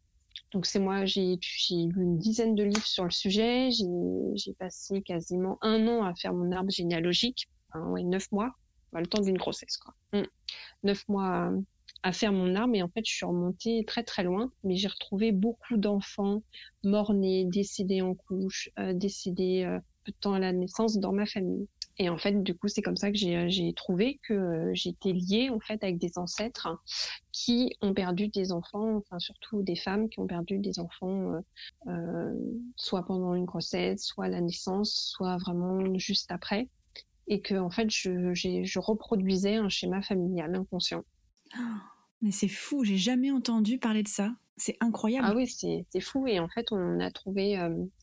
[0.52, 5.58] Donc c'est moi, j'ai lu une dizaine de livres sur le sujet, j'ai passé quasiment
[5.62, 8.52] un an à faire mon arbre généalogique, enfin, ouais, neuf mois,
[8.92, 9.94] bah, le temps d'une grossesse quoi.
[10.14, 10.28] Hum.
[10.84, 11.52] Neuf mois
[12.04, 14.90] à faire mon arbre et en fait je suis remontée très très loin, mais j'ai
[14.90, 16.44] retrouvé beaucoup d'enfants
[16.84, 21.26] morts-nés, décédés en couche, euh, décédés euh, peu de temps à la naissance dans ma
[21.26, 21.68] famille.
[22.00, 25.50] Et en fait, du coup, c'est comme ça que j'ai trouvé que euh, j'étais liée
[25.52, 26.68] en fait avec des ancêtres
[27.32, 31.42] qui ont perdu des enfants, enfin surtout des femmes qui ont perdu des enfants, euh,
[31.88, 32.34] euh,
[32.76, 36.68] soit pendant une grossesse, soit à la naissance, soit vraiment juste après,
[37.28, 41.04] et que en fait, je, je reproduisais un schéma familial inconscient.
[42.22, 44.32] mais c'est fou, j'ai jamais entendu parler de ça.
[44.58, 45.28] C'est incroyable.
[45.30, 46.28] Ah oui, c'est fou.
[46.28, 47.52] Et en fait, on a trouvé,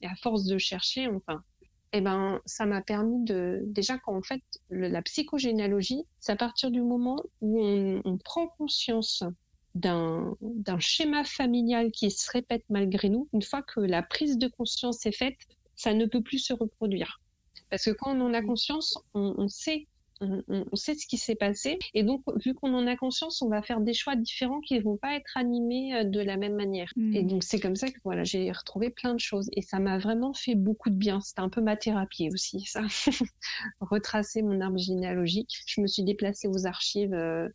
[0.00, 1.44] et à force de chercher, enfin,
[1.92, 6.70] eh ben, ça m'a permis de, déjà quand en fait, la psychogénéalogie, c'est à partir
[6.70, 9.24] du moment où on, on prend conscience
[9.74, 14.48] d'un, d'un schéma familial qui se répète malgré nous, une fois que la prise de
[14.48, 15.38] conscience est faite,
[15.76, 17.20] ça ne peut plus se reproduire.
[17.70, 19.86] Parce que quand on en a conscience, on, on sait
[20.20, 21.78] on, sait ce qui s'est passé.
[21.94, 24.82] Et donc, vu qu'on en a conscience, on va faire des choix différents qui ne
[24.82, 26.90] vont pas être animés euh, de la même manière.
[26.96, 27.14] Mm.
[27.14, 29.48] Et donc, c'est comme ça que voilà, j'ai retrouvé plein de choses.
[29.54, 31.20] Et ça m'a vraiment fait beaucoup de bien.
[31.20, 32.82] C'était un peu ma thérapie aussi, ça.
[33.80, 35.62] Retracer mon arbre généalogique.
[35.66, 37.48] Je me suis déplacée aux archives euh,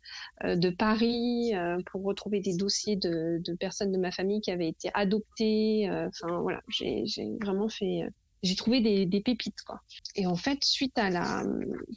[0.43, 1.54] euh, de Paris
[1.91, 5.89] pour retrouver des dossiers de, de, personnes de ma famille qui avaient été adoptées.
[5.89, 7.06] Enfin, voilà, j'ai
[7.41, 8.10] vraiment fait
[8.43, 9.82] j'ai trouvé des, des, pépites quoi.
[10.15, 11.43] Et en fait, suite à la,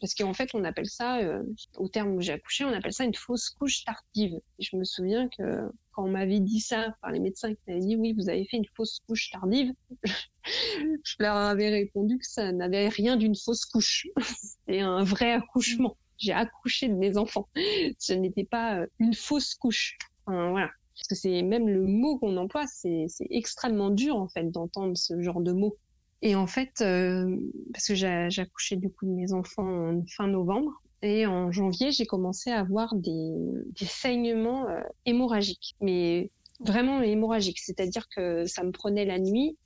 [0.01, 1.43] parce qu'en fait, on appelle ça, euh,
[1.77, 4.35] au terme où j'ai accouché, on appelle ça une fausse couche tardive.
[4.59, 7.81] Et je me souviens que quand on m'avait dit ça par les médecins qui m'avaient
[7.81, 9.73] dit oui, vous avez fait une fausse couche tardive,
[10.45, 14.07] je leur avais répondu que ça n'avait rien d'une fausse couche.
[14.23, 15.97] C'était un vrai accouchement.
[16.19, 17.49] J'ai accouché de mes enfants.
[17.99, 19.97] Ce n'était pas euh, une fausse couche.
[20.27, 20.71] Enfin, voilà.
[20.95, 25.21] Parce que c'est même le mot qu'on emploie, c'est extrêmement dur en fait d'entendre ce
[25.23, 25.77] genre de mots.
[26.23, 27.37] Et en fait, euh,
[27.73, 31.93] parce que j'ai accouché du coup de mes enfants en fin novembre, et en janvier,
[31.93, 33.33] j'ai commencé à avoir des,
[33.79, 37.61] des saignements euh, hémorragiques, mais vraiment hémorragiques.
[37.61, 39.57] C'est-à-dire que ça me prenait la nuit,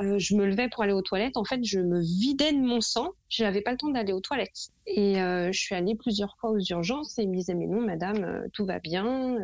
[0.00, 1.36] euh, je me levais pour aller aux toilettes.
[1.36, 3.10] En fait, je me vidais de mon sang.
[3.28, 4.68] Je n'avais pas le temps d'aller aux toilettes.
[4.86, 7.80] Et euh, je suis allée plusieurs fois aux urgences et ils me disaient mais non,
[7.80, 9.36] madame, euh, tout va bien.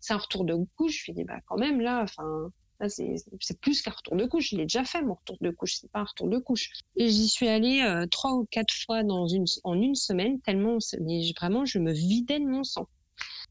[0.00, 1.00] c'est un retour de couche.
[1.00, 2.50] Je lui dis bah quand même là, enfin
[2.88, 4.50] c'est plus qu'un retour de couche.
[4.50, 5.78] Je l'ai déjà fait, mon retour de couche.
[5.80, 6.70] C'est pas un retour de couche.
[6.96, 11.64] Et j'y suis allée euh, trois ou quatre fois en une semaine, tellement, mais vraiment,
[11.64, 12.88] je me vidais de mon sang.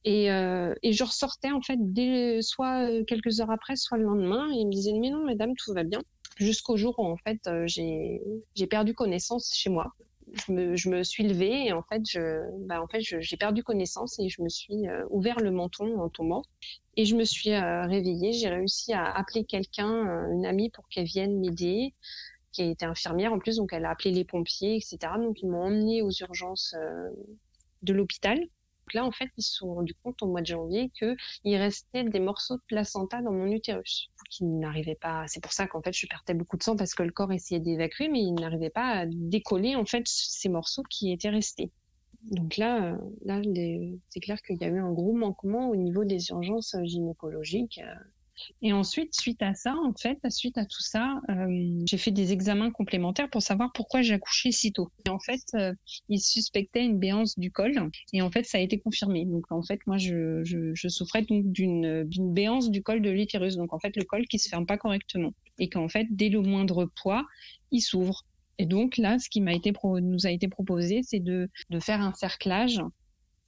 [0.04, 4.50] Et, euh, je ressortais, en fait, dès, soit euh, quelques heures après, soit le lendemain.
[4.52, 6.02] Et ils me disaient, mais non, madame, tout va bien.
[6.38, 9.94] Jusqu'au jour où, en fait, j'ai perdu connaissance chez moi
[10.48, 12.04] je me, suis levée et en fait,
[12.60, 16.44] bah en fait, j'ai perdu connaissance et je me suis ouvert le menton en tombant.
[16.98, 18.34] Et je me suis euh, réveillée.
[18.34, 21.94] J'ai réussi à appeler quelqu'un, euh, une amie, pour qu'elle vienne m'aider,
[22.52, 24.98] qui était infirmière en plus, donc elle a appelé les pompiers, etc.
[25.18, 26.76] Donc ils m'ont emmenée aux urgences
[27.82, 28.40] de l'hôpital
[28.94, 32.20] là, en fait, ils se sont rendus compte au mois de janvier qu'il restait des
[32.20, 35.26] morceaux de placenta dans mon utérus qui n'arrivaient pas.
[35.28, 37.60] C'est pour ça qu'en fait, je perdais beaucoup de sang parce que le corps essayait
[37.60, 41.72] d'évacuer, mais il n'arrivait pas à décoller en fait ces morceaux qui étaient restés.
[42.24, 43.42] Donc là, là,
[44.10, 47.82] c'est clair qu'il y a eu un gros manquement au niveau des urgences gynécologiques.
[48.62, 52.32] Et ensuite, suite à ça, en fait, suite à tout ça, euh, j'ai fait des
[52.32, 54.90] examens complémentaires pour savoir pourquoi j'ai accouché si tôt.
[55.06, 55.74] Et en fait, euh,
[56.10, 57.74] ils suspectaient une béance du col,
[58.14, 59.26] et en fait, ça a été confirmé.
[59.26, 63.58] Donc en fait, moi, je, je, je souffrais donc d'une béance du col de l'utérus.
[63.58, 66.42] Donc en fait, le col qui se ferme pas correctement, et qu'en fait, dès le
[66.42, 67.26] moindre poids,
[67.72, 68.26] il s'ouvre.
[68.62, 72.80] Et donc là, ce qui nous a été proposé, c'est de, faire un cerclage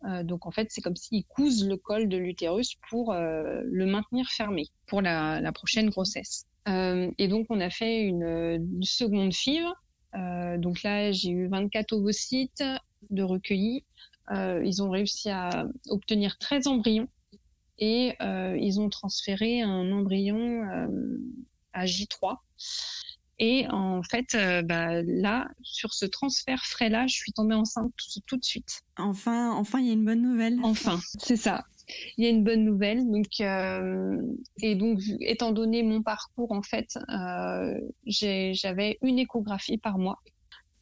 [0.05, 3.85] euh, donc en fait, c'est comme s'ils cousent le col de l'utérus pour euh, le
[3.85, 6.45] maintenir fermé pour la, prochaine grossesse.
[6.67, 9.63] Euh, et donc on a fait une, une seconde FIV.
[10.57, 12.63] donc là, j'ai eu 24 ovocytes
[13.11, 13.85] de recueillis.
[14.31, 17.07] ils ont réussi à obtenir 13 embryons
[17.77, 20.63] et ils ont transféré un embryon
[21.71, 22.39] à J3.
[23.39, 27.91] Et en fait, euh, bah, là, sur ce transfert frais-là, je suis tombée enceinte
[28.27, 28.81] tout, de suite.
[28.97, 30.59] Enfin, enfin, il y a une bonne nouvelle.
[30.63, 31.63] Enfin, c'est ça.
[32.17, 33.09] Il y a une bonne nouvelle.
[33.09, 34.17] Donc, euh,
[34.61, 40.19] et donc, étant donné mon parcours, en fait, euh, j'avais une échographie par mois.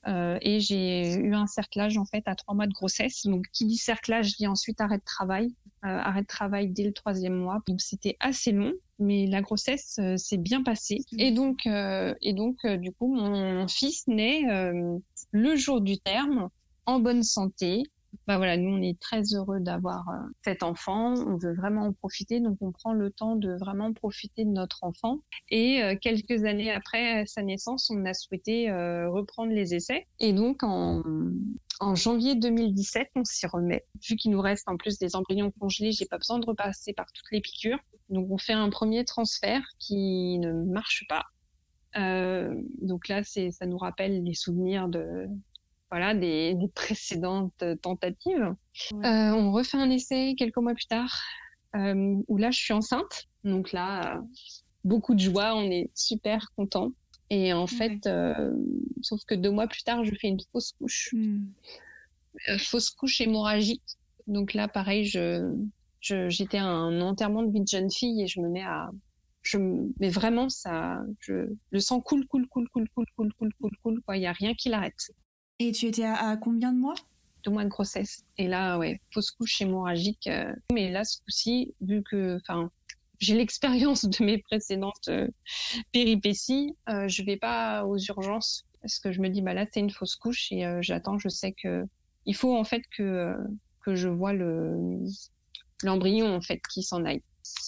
[0.07, 3.25] Euh, et j'ai eu un cerclage en fait à trois mois de grossesse.
[3.25, 5.53] Donc qui dit cerclage dit ensuite arrêt de travail,
[5.85, 7.59] euh, arrêt de travail dès le troisième mois.
[7.67, 10.99] Donc c'était assez long, mais la grossesse euh, s'est bien passée.
[11.17, 14.43] Et donc et donc du coup mon fils naît
[15.31, 16.49] le jour du terme
[16.85, 17.83] en bonne santé
[18.31, 20.13] bah voilà, nous on est très heureux d'avoir euh,
[20.45, 24.45] cet enfant, on veut vraiment en profiter, donc on prend le temps de vraiment profiter
[24.45, 25.19] de notre enfant.
[25.49, 30.07] Et euh, quelques années après sa naissance, on a souhaité euh, reprendre les essais.
[30.21, 31.03] Et donc en,
[31.93, 33.83] janvier 2017, on s'y remet.
[34.07, 37.07] Vu qu'il nous reste en plus des embryons congelés, j'ai pas besoin de repasser par
[37.11, 37.79] toutes les piqûres.
[38.07, 41.25] Donc on fait un premier transfert qui ne marche pas.
[42.81, 45.27] Donc là, ça nous rappelle les souvenirs de,
[45.91, 48.55] voilà, des, précédentes tentatives.
[48.93, 51.21] Euh, on refait un essai quelques mois plus tard,
[51.75, 53.27] euh, où là, je suis enceinte.
[53.43, 54.21] Donc là, euh,
[54.85, 56.91] beaucoup de joie, on est super content.
[57.29, 58.09] Et en fait,
[59.01, 61.13] sauf que deux mois plus tard, je fais une fausse couche.
[61.13, 61.45] Hmm.
[62.57, 63.83] fausse couche hémorragique.
[64.27, 65.55] Donc là, pareil, je,
[66.01, 68.91] j'étais à un enterrement de vie de jeune fille et je me mets à,
[69.43, 69.57] je,
[69.99, 74.01] mais vraiment, ça, je, le sang coule, coule, coule, coule, coule, coule, coule, coule, coule,
[74.05, 74.17] quoi.
[74.17, 75.11] Il y a rien qui l'arrête.
[75.63, 76.95] Et tu étais à, combien de mois?
[77.43, 78.25] Deux mois de grossesse.
[78.39, 80.25] Et là, ouais, fausse couche hémorragique.
[80.25, 82.71] Euh, mais là, ce coup-ci, vu que, enfin,
[83.19, 85.27] j'ai l'expérience de mes précédentes euh,
[85.91, 89.81] péripéties, euh, je vais pas aux urgences parce que je me dis, bah là, c'est
[89.81, 91.85] une fausse couche et j'attends, je sais que
[92.25, 93.35] il faut en fait que
[93.81, 94.97] que je vois le
[95.83, 97.21] l'embryon en fait qui s'en aille.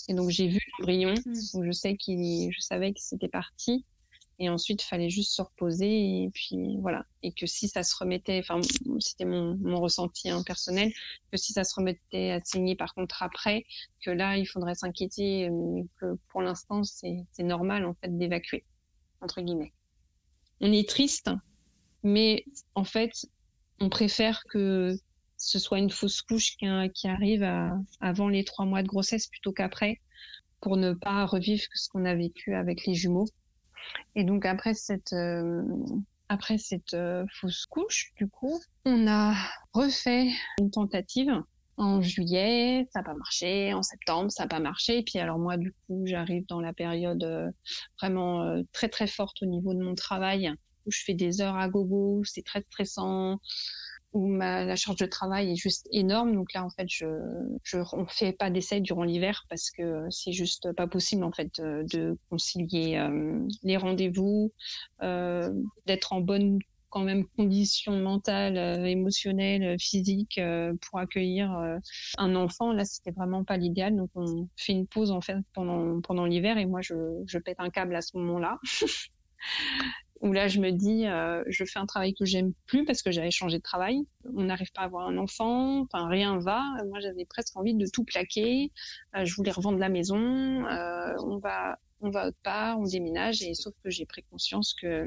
[0.08, 1.34] Et donc j'ai vu l'embryon, mm.
[1.54, 3.86] donc je sais qu'il, je savais que c'était parti.
[4.40, 7.06] Et ensuite, fallait juste se reposer et puis voilà.
[7.22, 8.60] Et que si ça se remettait, enfin,
[9.00, 10.92] c'était mon, mon ressenti hein, personnel,
[11.32, 13.64] que si ça se remettait à saigner par contre après,
[14.02, 18.66] que là, il faudrait s'inquiéter, mais que pour l'instant, c'est normal en fait d'évacuer
[19.24, 19.74] entre guillemets.
[20.62, 21.30] On est triste,
[22.04, 23.26] mais en fait,
[23.80, 24.96] on préfère que
[25.38, 27.44] ce soit une fausse couche qui, arrive
[28.00, 30.00] avant les trois mois de grossesse plutôt qu'après,
[30.62, 33.28] pour ne pas revivre ce qu'on a vécu avec les jumeaux.
[34.16, 35.64] Et donc après cette euh,
[36.30, 39.36] après cette euh, fausse couche, du coup, on a
[39.74, 41.32] refait une tentative
[41.78, 45.00] en juillet, ça n'a pas marché, en septembre, ça n'a pas marché.
[45.00, 47.50] Et puis alors moi, du coup, j'arrive dans la période euh,
[48.00, 50.52] vraiment très très forte au niveau de mon travail,
[50.86, 53.40] où je fais des heures à gogo, c'est très stressant
[54.14, 56.34] où ma, la charge de travail est juste énorme.
[56.34, 57.06] Donc là, en fait, je,
[57.64, 61.60] je on fait pas d'essai durant l'hiver parce que c'est juste pas possible en fait
[61.60, 64.54] euh, de concilier euh, les rendez-vous,
[65.02, 65.52] euh,
[65.86, 70.40] d'être en bonne quand même condition mentale, émotionnelle, physique
[70.80, 71.50] pour accueillir
[72.20, 72.72] un enfant.
[72.72, 73.96] Là, c'était vraiment pas l'idéal.
[73.96, 76.94] Donc on fait une pause en fait pendant pendant l'hiver et moi je,
[77.26, 78.60] je pète un câble à ce moment-là.
[80.24, 83.12] où là je me dis euh, je fais un travail que j'aime plus parce que
[83.12, 84.08] j'avais changé de travail.
[84.36, 86.64] On n'arrive pas à avoir un enfant enfin rien va.
[86.88, 88.72] Moi j'avais presque envie de tout plaquer.
[89.16, 90.18] Euh, je voulais revendre la maison.
[90.18, 93.42] Euh, on va on va autre part on déménage.
[93.44, 95.06] Et sauf que j'ai pris conscience que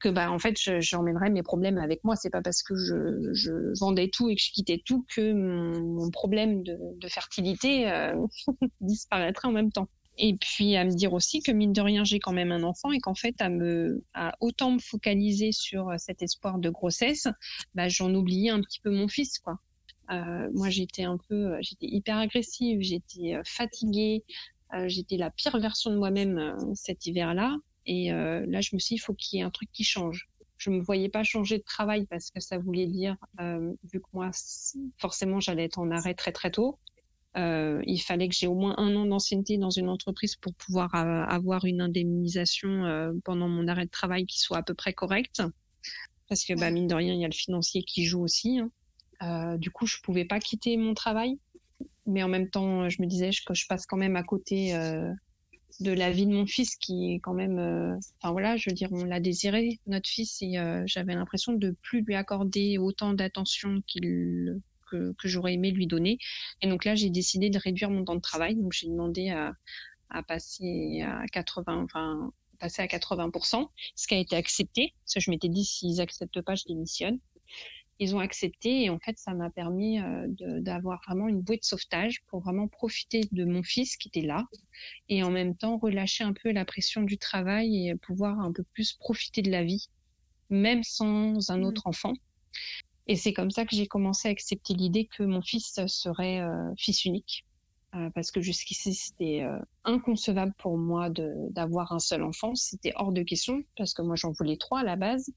[0.00, 2.16] que bah en fait j'emmènerais mes problèmes avec moi.
[2.16, 6.62] C'est pas parce que je, vendais tout et que je quittais tout que mon, problème
[6.62, 8.14] de, de fertilité euh,
[8.80, 12.20] disparaîtrait en même temps et puis à me dire aussi que mine de rien j'ai
[12.20, 15.96] quand même un enfant et qu'en fait à me à autant me focaliser sur euh,
[15.98, 17.26] cet espoir de grossesse
[17.74, 19.58] bah, j'en oubliais un petit peu mon fils quoi.
[20.10, 24.24] Euh, moi j'étais un peu euh, j'étais hyper agressive j'étais euh, fatiguée.
[24.74, 28.94] Euh, j'étais la pire version de moi-même cet hiver là et là je me suis
[28.94, 30.28] dit il faut qu'il y ait un truc qui change.
[30.56, 34.30] Je me voyais pas changer de travail parce que ça voulait dire vu que moi
[34.98, 36.78] forcément j'allais être en arrêt très très tôt
[37.36, 40.94] euh, il fallait que j'ai au moins un an d'ancienneté dans une entreprise pour pouvoir
[40.94, 44.92] euh, avoir une indemnisation euh, pendant mon arrêt de travail qui soit à peu près
[44.92, 45.42] correcte.
[46.28, 48.60] Parce que bah, mine de rien, il y a le financier qui joue aussi.
[48.60, 48.70] Hein.
[49.22, 51.38] Euh, du coup, je pouvais pas quitter mon travail,
[52.06, 55.12] mais en même temps, je me disais que je passe quand même à côté euh,
[55.80, 57.58] de la vie de mon fils, qui est quand même.
[58.20, 60.54] Enfin voilà, je veux dire, on l'a désiré notre fils, et
[60.86, 64.60] j'avais l'impression de plus lui accorder autant d'attention qu'il
[65.18, 66.18] que, j'aurais aimé lui donner.
[66.62, 68.56] Et donc là, j'ai décidé de réduire mon temps de travail.
[68.56, 69.52] Donc j'ai demandé à,
[70.10, 74.94] à passer à 80, enfin passer à 80%, ce qui a été accepté.
[75.04, 77.18] Parce que je m'étais dit s'ils acceptent pas, je démissionne.
[78.00, 80.26] Ils ont accepté et en fait, ça m'a permis euh,
[80.60, 84.46] d'avoir vraiment une bouée de sauvetage pour vraiment profiter de mon fils qui était là
[85.08, 88.64] et en même temps relâcher un peu la pression du travail et pouvoir un peu
[88.72, 89.86] plus profiter de la vie,
[90.50, 91.64] même sans un mmh.
[91.64, 92.14] autre enfant.
[93.06, 96.72] Et c'est comme ça que j'ai commencé à accepter l'idée que mon fils serait euh,
[96.78, 97.44] fils unique.
[97.94, 102.54] Euh, parce que jusqu'ici, c'était euh, inconcevable pour moi d'avoir un seul enfant.
[102.54, 105.30] C'était hors de question, parce que moi, j'en voulais trois à la base.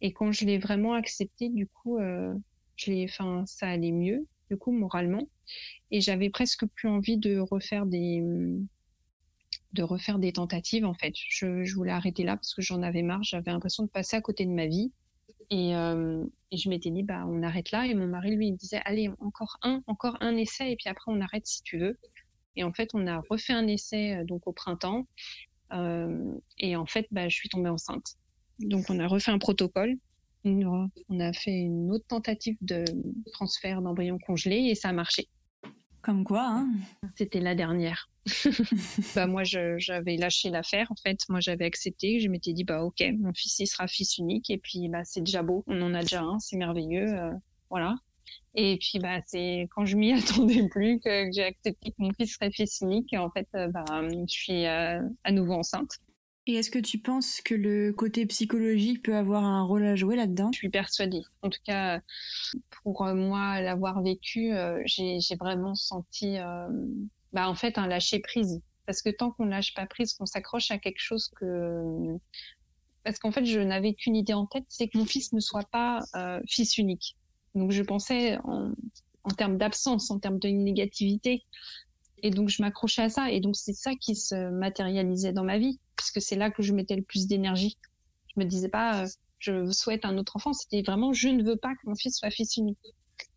[0.00, 4.72] Et quand je l'ai vraiment accepté, du coup, je l'ai, ça allait mieux, du coup,
[4.72, 5.26] moralement.
[5.90, 8.22] Et j'avais presque plus envie de refaire des,
[9.72, 11.14] de refaire des tentatives, en fait.
[11.16, 13.22] Je, je voulais arrêter là parce que j'en avais marre.
[13.22, 14.92] J'avais l'impression de passer à côté de ma vie.
[15.50, 17.86] Et, euh, je m'étais dit, bah, on arrête là.
[17.86, 21.10] Et mon mari, lui, il disait, allez, encore un, encore un essai, et puis après,
[21.12, 21.98] on arrête si tu veux.
[22.56, 25.06] Et en fait, on a refait un essai euh, donc au printemps.
[25.72, 28.14] Euh, et en fait, bah, je suis tombée enceinte.
[28.60, 29.96] Donc, on a refait un protocole.
[30.44, 32.84] On a fait une autre tentative de
[33.32, 35.28] transfert d'embryon congelé et ça a marché.
[36.04, 36.68] Comme quoi, hein.
[37.16, 38.10] C'était la dernière.
[39.14, 41.18] bah moi j'avais lâché l'affaire en fait.
[41.30, 42.20] Moi j'avais accepté.
[42.20, 44.50] Je m'étais dit bah ok mon fils il sera fils unique.
[44.50, 45.64] Et puis bah c'est déjà beau.
[45.66, 46.38] On en a déjà un.
[46.40, 47.08] C'est merveilleux.
[47.08, 47.32] Euh,
[47.70, 47.96] voilà.
[48.54, 52.34] Et puis bah c'est quand je m'y attendais plus que, j'ai accepté que mon fils
[52.34, 56.00] serait fils unique en fait euh, bah je suis euh, à nouveau enceinte
[56.46, 60.16] et est-ce que tu penses que le côté psychologique peut avoir un rôle à jouer
[60.16, 60.50] là-dedans?
[60.52, 61.22] Je suis persuadée.
[61.42, 62.00] En tout cas,
[62.82, 64.52] pour moi, l'avoir vécu,
[64.86, 66.38] j'ai vraiment senti
[67.34, 68.62] bah en fait un lâcher prise.
[68.86, 72.16] Parce que tant qu'on lâche pas prise qu'on s'accroche à quelque chose que
[73.02, 75.68] parce qu'en fait je n'avais qu'une idée en tête c'est que mon fils ne soit
[75.70, 77.16] pas euh, fils unique.
[77.54, 78.72] Donc je pensais en,
[79.24, 81.44] en termes d'absence en termes de négativité
[82.24, 85.58] et donc je m'accrochais à ça et donc c'est ça qui se matérialisait dans ma
[85.58, 87.78] vie puisque c'est là que je mettais le plus d'énergie
[88.34, 89.06] je me disais pas euh,
[89.44, 90.52] je souhaite un autre enfant.
[90.52, 92.78] C'était vraiment, je ne veux pas que mon fils soit fils unique.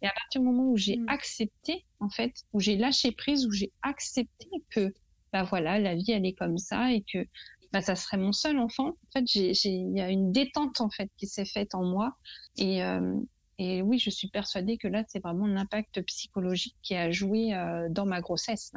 [0.01, 1.09] Et à partir du moment où j'ai mm.
[1.09, 4.93] accepté, en fait, où j'ai lâché prise, où j'ai accepté que,
[5.33, 7.25] bah voilà, la vie elle est comme ça et que
[7.73, 8.89] bah, ça serait mon seul enfant.
[8.89, 12.15] En fait, j'ai, il y a une détente en fait qui s'est faite en moi
[12.57, 13.15] et euh,
[13.59, 17.87] et oui, je suis persuadée que là, c'est vraiment l'impact psychologique qui a joué euh,
[17.89, 18.71] dans ma grossesse.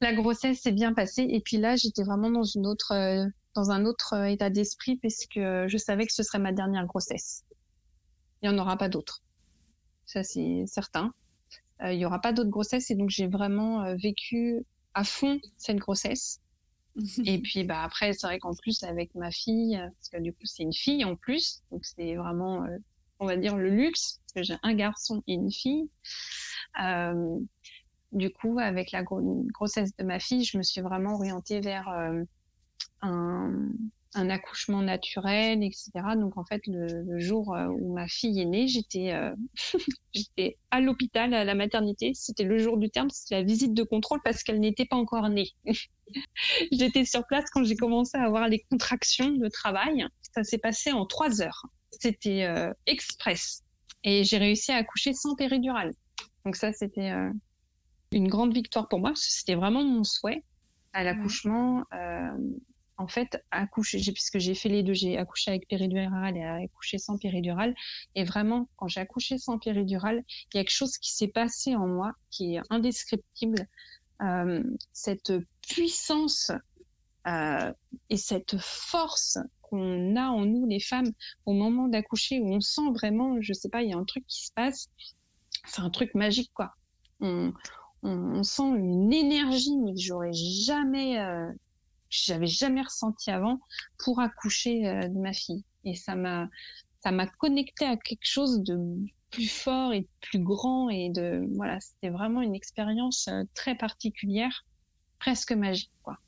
[0.00, 3.70] La grossesse s'est bien passée et puis là, j'étais vraiment dans une autre, euh, dans
[3.70, 7.44] un autre euh, état d'esprit puisque je savais que ce serait ma dernière grossesse.
[8.42, 9.22] Il n'y en aura pas d'autres.
[10.06, 11.12] Ça, c'est certain.
[11.82, 14.64] il n'y aura pas d'autres grossesses et donc j'ai vraiment vécu
[14.94, 16.40] à fond cette grossesse.
[17.26, 20.46] et puis bah après c'est vrai qu'en plus avec ma fille parce que du coup
[20.46, 22.64] c'est une fille en plus donc c'est vraiment
[23.18, 25.88] on va dire le luxe, parce que j'ai un garçon et une fille.
[26.82, 27.38] Euh,
[28.12, 32.22] du coup, avec la grossesse de ma fille, je me suis vraiment orientée vers euh,
[33.02, 33.70] un,
[34.14, 35.90] accouchement naturel, etc.
[36.16, 39.12] Donc en fait, le, jour euh, où ma fille est née, j'étais
[40.14, 42.12] j'étais à l'hôpital, à la maternité.
[42.14, 45.28] C'était le jour du terme, c'était la visite de contrôle parce qu'elle n'était pas encore
[45.28, 45.50] née.
[46.72, 50.06] j'étais sur place quand j'ai commencé à avoir les contractions de travail.
[50.34, 51.66] Ça s'est passé en trois heures.
[52.00, 53.62] C'était euh, express.
[54.04, 55.92] Et j'ai réussi à accoucher sans péridurale.
[56.44, 57.30] Donc ça, c'était euh,
[58.12, 59.12] une grande victoire pour moi.
[59.14, 60.44] C'était vraiment mon souhait
[60.92, 61.84] à l'accouchement.
[61.92, 62.30] Euh,
[62.98, 67.18] en fait, accoucher, puisque j'ai fait les deux, j'ai accouché avec péridurale et accouché sans
[67.18, 67.74] péridurale.
[68.14, 71.74] Et vraiment, quand j'ai accouché sans péridurale, il y a quelque chose qui s'est passé
[71.76, 73.66] en moi qui est indescriptible.
[74.94, 75.32] cette
[75.68, 76.50] puissance
[78.08, 79.38] et cette force
[79.68, 81.10] qu'on a en nous, les femmes,
[81.44, 84.24] au moment d'accoucher, où on sent vraiment, je sais pas, il y a un truc
[84.26, 84.88] qui se passe.
[85.66, 86.72] C'est un truc magique, quoi.
[87.20, 87.52] On,
[88.42, 91.50] sent une énergie, mais que j'aurais jamais, euh,
[92.08, 93.58] j'avais jamais ressenti avant
[93.98, 95.64] pour accoucher euh, de ma fille.
[95.84, 96.48] Et ça m'a,
[97.00, 98.78] ça m'a connecté à quelque chose de
[99.30, 103.74] plus fort et de plus grand et de, voilà, c'était vraiment une expérience euh, très
[103.74, 104.64] particulière,
[105.18, 106.18] presque magique, quoi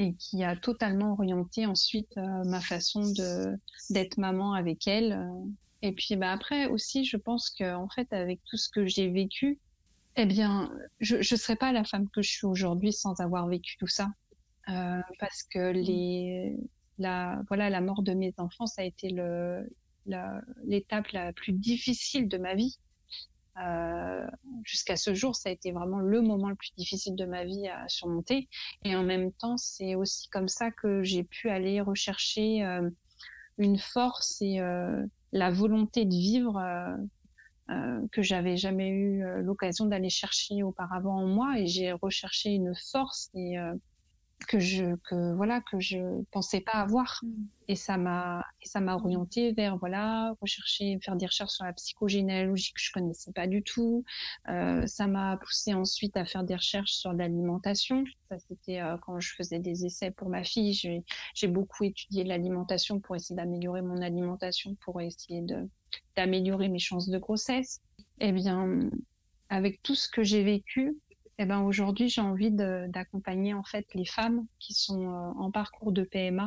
[0.00, 3.54] et qui a totalement orienté ensuite euh, ma façon de
[3.90, 5.12] d'être maman avec elle.
[5.12, 5.50] Euh.
[5.82, 9.08] Et puis bah après aussi, je pense que en fait avec tout ce que j'ai
[9.08, 9.60] vécu,
[10.16, 13.76] eh bien, je ne serais pas la femme que je suis aujourd'hui sans avoir vécu
[13.76, 14.08] tout ça,
[14.70, 16.56] euh, parce que les
[16.98, 19.68] la voilà la mort de mes enfants, ça a été le
[20.64, 22.78] l'étape la plus difficile de ma vie.
[23.60, 24.26] Euh,
[24.64, 27.68] jusqu'à ce jour, ça a été vraiment le moment le plus difficile de ma vie
[27.68, 28.48] à surmonter.
[28.84, 32.88] Et en même temps, c'est aussi comme ça que j'ai pu aller rechercher euh,
[33.58, 36.60] une force et euh, la volonté de vivre
[38.10, 41.56] que j'avais jamais eu l'occasion d'aller chercher auparavant en moi.
[41.56, 43.58] Et j'ai recherché une force et
[44.46, 47.20] que je que voilà que je pensais pas avoir.
[47.22, 47.28] Mm.
[47.68, 51.72] et ça m'a et ça m'a orienté vers voilà rechercher faire des recherches sur la
[51.72, 54.04] psychogénéalogie que je connaissais pas du tout.
[54.48, 58.04] Euh, ça m'a poussé ensuite à faire des recherches sur l'alimentation.
[58.28, 62.24] Ça c'était euh, quand je faisais des essais pour ma fille j'ai j'ai beaucoup étudié
[62.24, 65.68] l'alimentation pour essayer d'améliorer mon alimentation pour essayer de
[66.16, 67.80] d'améliorer mes chances de grossesse.
[68.20, 68.90] Eh bien
[69.48, 70.96] avec tout ce que j'ai vécu
[71.42, 75.90] eh ben aujourd'hui j'ai envie d'accompagner en fait les femmes qui sont euh, en parcours
[75.90, 76.44] de PMA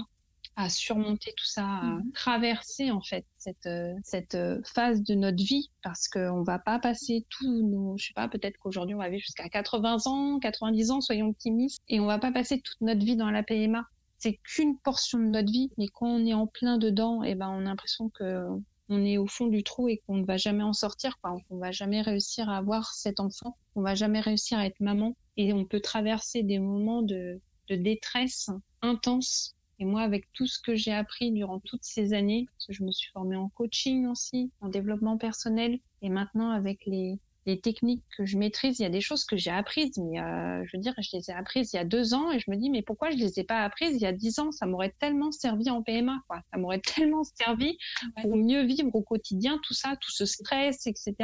[0.55, 2.11] à surmonter tout ça, à mhm.
[2.11, 6.77] traverser en fait cette euh, cette euh, phase de notre vie parce qu'on va pas
[6.77, 10.91] passer tous nos, je sais pas, peut-être qu'aujourd'hui on va vivre jusqu'à 80 ans, 90
[10.91, 13.87] ans, soyons optimistes, et on va pas passer toute notre vie dans la PMA.
[14.19, 17.49] C'est qu'une portion de notre vie, mais quand on est en plein dedans, eh ben
[17.49, 18.47] on a l'impression que
[18.89, 21.37] on est au fond du trou et qu'on ne va jamais en sortir, quoi.
[21.49, 25.15] On va jamais réussir à avoir cet enfant, on va jamais réussir à être maman
[25.37, 28.49] et on peut traverser des moments de, de détresse
[28.81, 29.55] intense.
[29.79, 32.83] Et moi, avec tout ce que j'ai appris durant toutes ces années, parce que je
[32.83, 38.03] me suis formée en coaching aussi, en développement personnel, et maintenant avec les, les techniques
[38.17, 40.81] que je maîtrise, il y a des choses que j'ai apprises, mais euh, je veux
[40.81, 42.81] dire, je les ai apprises il y a deux ans et je me dis, mais
[42.81, 44.51] pourquoi je les ai pas apprises il y a dix ans?
[44.51, 46.41] Ça m'aurait tellement servi en PMA, quoi.
[46.51, 47.77] Ça m'aurait tellement servi
[48.21, 51.15] pour mieux vivre au quotidien, tout ça, tout ce stress, etc.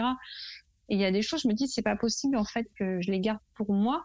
[0.89, 2.99] Et il y a des choses, je me dis, c'est pas possible en fait que
[3.01, 4.03] je les garde pour moi.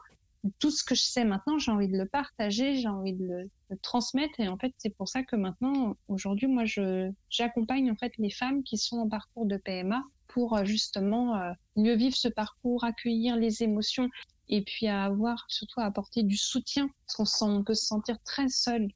[0.58, 3.50] Tout ce que je sais maintenant, j'ai envie de le partager, j'ai envie de le,
[3.70, 4.38] le, transmettre.
[4.38, 8.30] Et en fait, c'est pour ça que maintenant, aujourd'hui, moi, je j'accompagne en fait les
[8.30, 10.04] femmes qui sont en parcours de PMA
[10.34, 14.10] pour euh, justement euh, mieux vivre ce parcours, accueillir les émotions
[14.48, 18.18] et puis à avoir surtout à apporter du soutien parce qu'on on peut se sentir
[18.24, 18.88] très seul.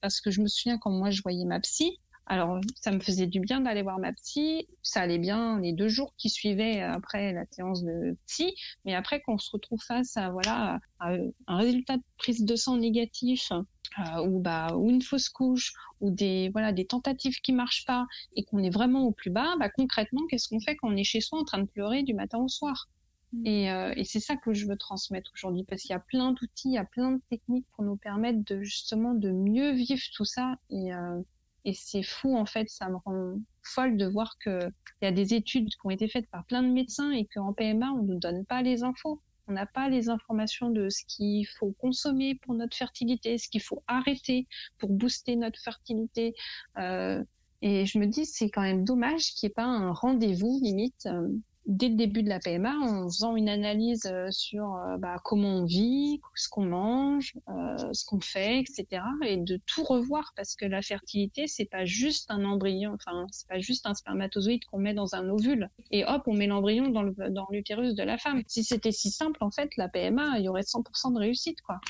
[0.00, 3.26] Parce que je me souviens quand moi je voyais ma psy Alors, ça me faisait
[3.26, 4.66] du bien d'aller voir ma psy.
[4.82, 8.54] Ça allait bien les deux jours qui suivaient après la séance de psy.
[8.84, 13.52] Mais après, qu'on se retrouve face à, voilà, un résultat de prise de sang négatif,
[13.98, 18.06] euh, ou bah ou une fausse couche ou des voilà des tentatives qui marchent pas
[18.34, 21.04] et qu'on est vraiment au plus bas bah concrètement qu'est-ce qu'on fait quand on est
[21.04, 22.88] chez soi en train de pleurer du matin au soir?
[23.32, 23.46] Mm.
[23.46, 26.32] et, euh, et c'est ça que je veux transmettre aujourd'hui parce qu'il y a plein
[26.32, 30.02] d'outils il y a plein de techniques pour nous permettre de justement de mieux vivre
[30.14, 31.22] tout ça et euh,
[31.66, 34.70] et c'est fou, en fait, ça me rend folle de voir qu'il
[35.02, 37.90] y a des études qui ont été faites par plein de médecins et qu'en PMA,
[37.90, 39.20] on ne nous donne pas les infos.
[39.48, 43.62] On n'a pas les informations de ce qu'il faut consommer pour notre fertilité, ce qu'il
[43.62, 44.46] faut arrêter
[44.78, 46.34] pour booster notre fertilité.
[46.78, 47.22] Euh,
[47.62, 51.06] et je me dis, c'est quand même dommage qu'il n'y ait pas un rendez-vous limite
[51.06, 51.28] euh,
[51.66, 55.48] dès le début de la PMA en faisant une analyse euh, sur euh, bah, comment
[55.48, 59.02] on vit, ce qu'on mange, euh, ce qu'on fait, etc.
[59.22, 63.48] Et de tout revoir parce que la fertilité, c'est pas juste un embryon, enfin c'est
[63.48, 67.46] pas juste un spermatozoïde qu'on met dans un ovule et hop on met l'embryon dans
[67.50, 68.42] l'utérus de la femme.
[68.46, 71.80] Si c'était si simple en fait, la PMA, il y aurait 100% de réussite quoi.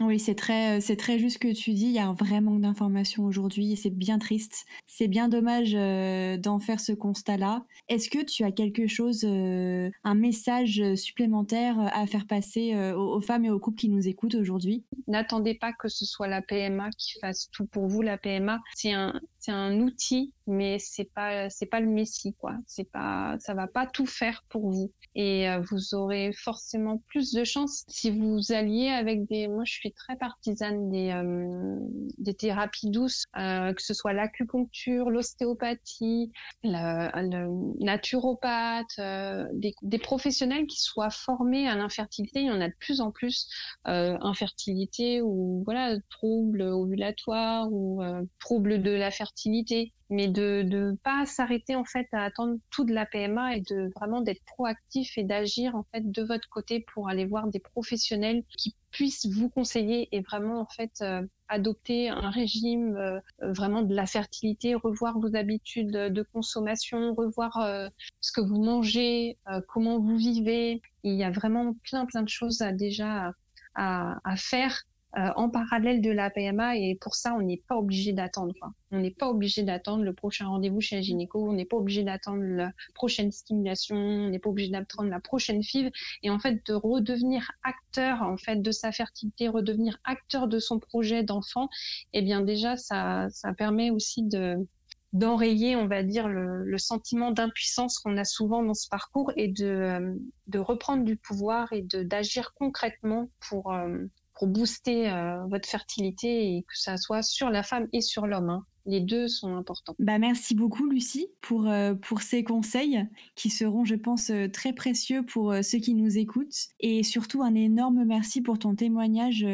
[0.00, 1.86] Oui, c'est très, euh, c'est très juste ce que tu dis.
[1.86, 4.66] Il y a un vrai manque d'informations aujourd'hui et c'est bien triste.
[4.86, 7.64] C'est bien dommage euh, d'en faire ce constat-là.
[7.88, 13.44] Est-ce que tu as quelque chose, euh, un message supplémentaire à faire passer aux, femmes
[13.44, 14.84] et aux couples qui nous écoutent aujourd'hui?
[15.06, 18.02] N'attendez pas que ce soit la PMA qui fasse tout pour vous.
[18.02, 22.54] La PMA, c'est un, c'est un outil, mais c'est pas, c'est pas le messie, quoi.
[22.66, 24.92] C'est pas, ça va pas tout faire pour vous.
[25.14, 29.48] Et vous aurez forcément plus de chance si vous alliez avec des.
[29.48, 31.76] Moi, je suis très partisane des, euh,
[32.18, 36.32] des thérapies douces, euh, que ce soit l'acupuncture, l'ostéopathie,
[36.62, 42.40] le, naturopathe, euh, des, des, professionnels qui soient formés à l'infertilité.
[42.40, 43.48] Il y en a de plus en plus
[43.84, 48.02] infertilité ou voilà troubles ovulatoires ou
[48.38, 52.94] troubles de la fertilité mais de ne pas s'arrêter en fait à attendre tout de
[52.94, 57.08] la PMA et de vraiment d'être proactif et d'agir en fait de votre côté pour
[57.08, 62.30] aller voir des professionnels qui puissent vous conseiller et vraiment en fait euh, adopter un
[62.30, 67.88] régime euh, vraiment de la fertilité, revoir vos habitudes de consommation, revoir euh,
[68.20, 69.38] ce que vous mangez,
[69.68, 70.80] comment vous vivez.
[71.02, 73.32] Il y a vraiment plein plein de choses à déjà
[73.74, 74.82] à, à faire
[75.18, 78.54] euh, en parallèle de la PMA et pour ça on n'est pas obligé d'attendre
[78.90, 82.02] on n'est pas obligé d'attendre le prochain rendez-vous chez un gynéco on n'est pas obligé
[82.02, 85.90] d'attendre la prochaine stimulation on n'est pas obligé d'attendre la prochaine FIV.
[86.22, 90.78] Et en fait de redevenir acteur en fait de sa fertilité redevenir acteur de son
[90.78, 91.68] projet d'enfant
[92.12, 94.66] et eh bien déjà ça ça permet aussi de
[95.12, 100.20] d'enrayer, on va dire, le, sentiment d'impuissance qu'on a souvent dans ce parcours et de,
[100.46, 104.04] de reprendre du pouvoir et de d'agir concrètement pour, euh,
[104.36, 108.50] pour booster euh, votre fertilité et que ça soit sur la femme et sur l'homme.
[108.50, 108.64] Hein.
[108.88, 109.96] Les deux sont importants.
[109.98, 114.72] Bah merci beaucoup Lucie pour, euh, pour ces conseils qui seront je pense euh, très
[114.72, 119.44] précieux pour ceux qui nous écoutent et surtout un énorme merci pour ton témoignage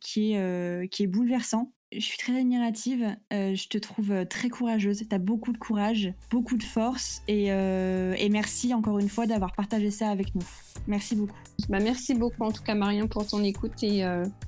[0.00, 3.16] qui, est, qui est bouleversant je suis très admirative.
[3.32, 5.02] Je te trouve très courageuse.
[5.08, 7.22] Tu as beaucoup de courage, beaucoup de force.
[7.28, 10.46] Euh, et, merci encore une fois d'avoir partagé ça avec nous.
[10.86, 11.34] Merci beaucoup.
[11.68, 14.04] Bah, merci beaucoup en tout cas, Marion, pour ton écoute et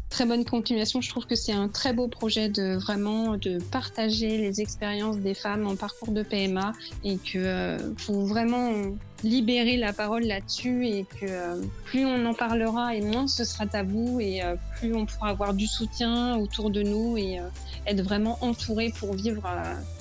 [0.09, 1.01] très bonne continuation.
[1.01, 5.35] Je trouve que c'est un très beau projet de vraiment de partager les expériences des
[5.35, 6.73] femmes en parcours de PMA
[7.05, 8.73] et que faut vraiment
[9.25, 13.67] libérer la parole là-dessus et que euh, plus on en parlera et moins ce sera
[13.67, 17.45] tabou et euh, plus on pourra avoir du soutien autour de nous et euh,
[17.87, 19.49] être vraiment entouré pour vivre,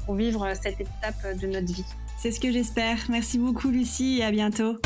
[0.05, 1.85] pour vivre cette étape de notre vie.
[2.17, 2.97] C'est ce que j'espère.
[3.09, 4.77] Merci beaucoup Lucie et à bientôt.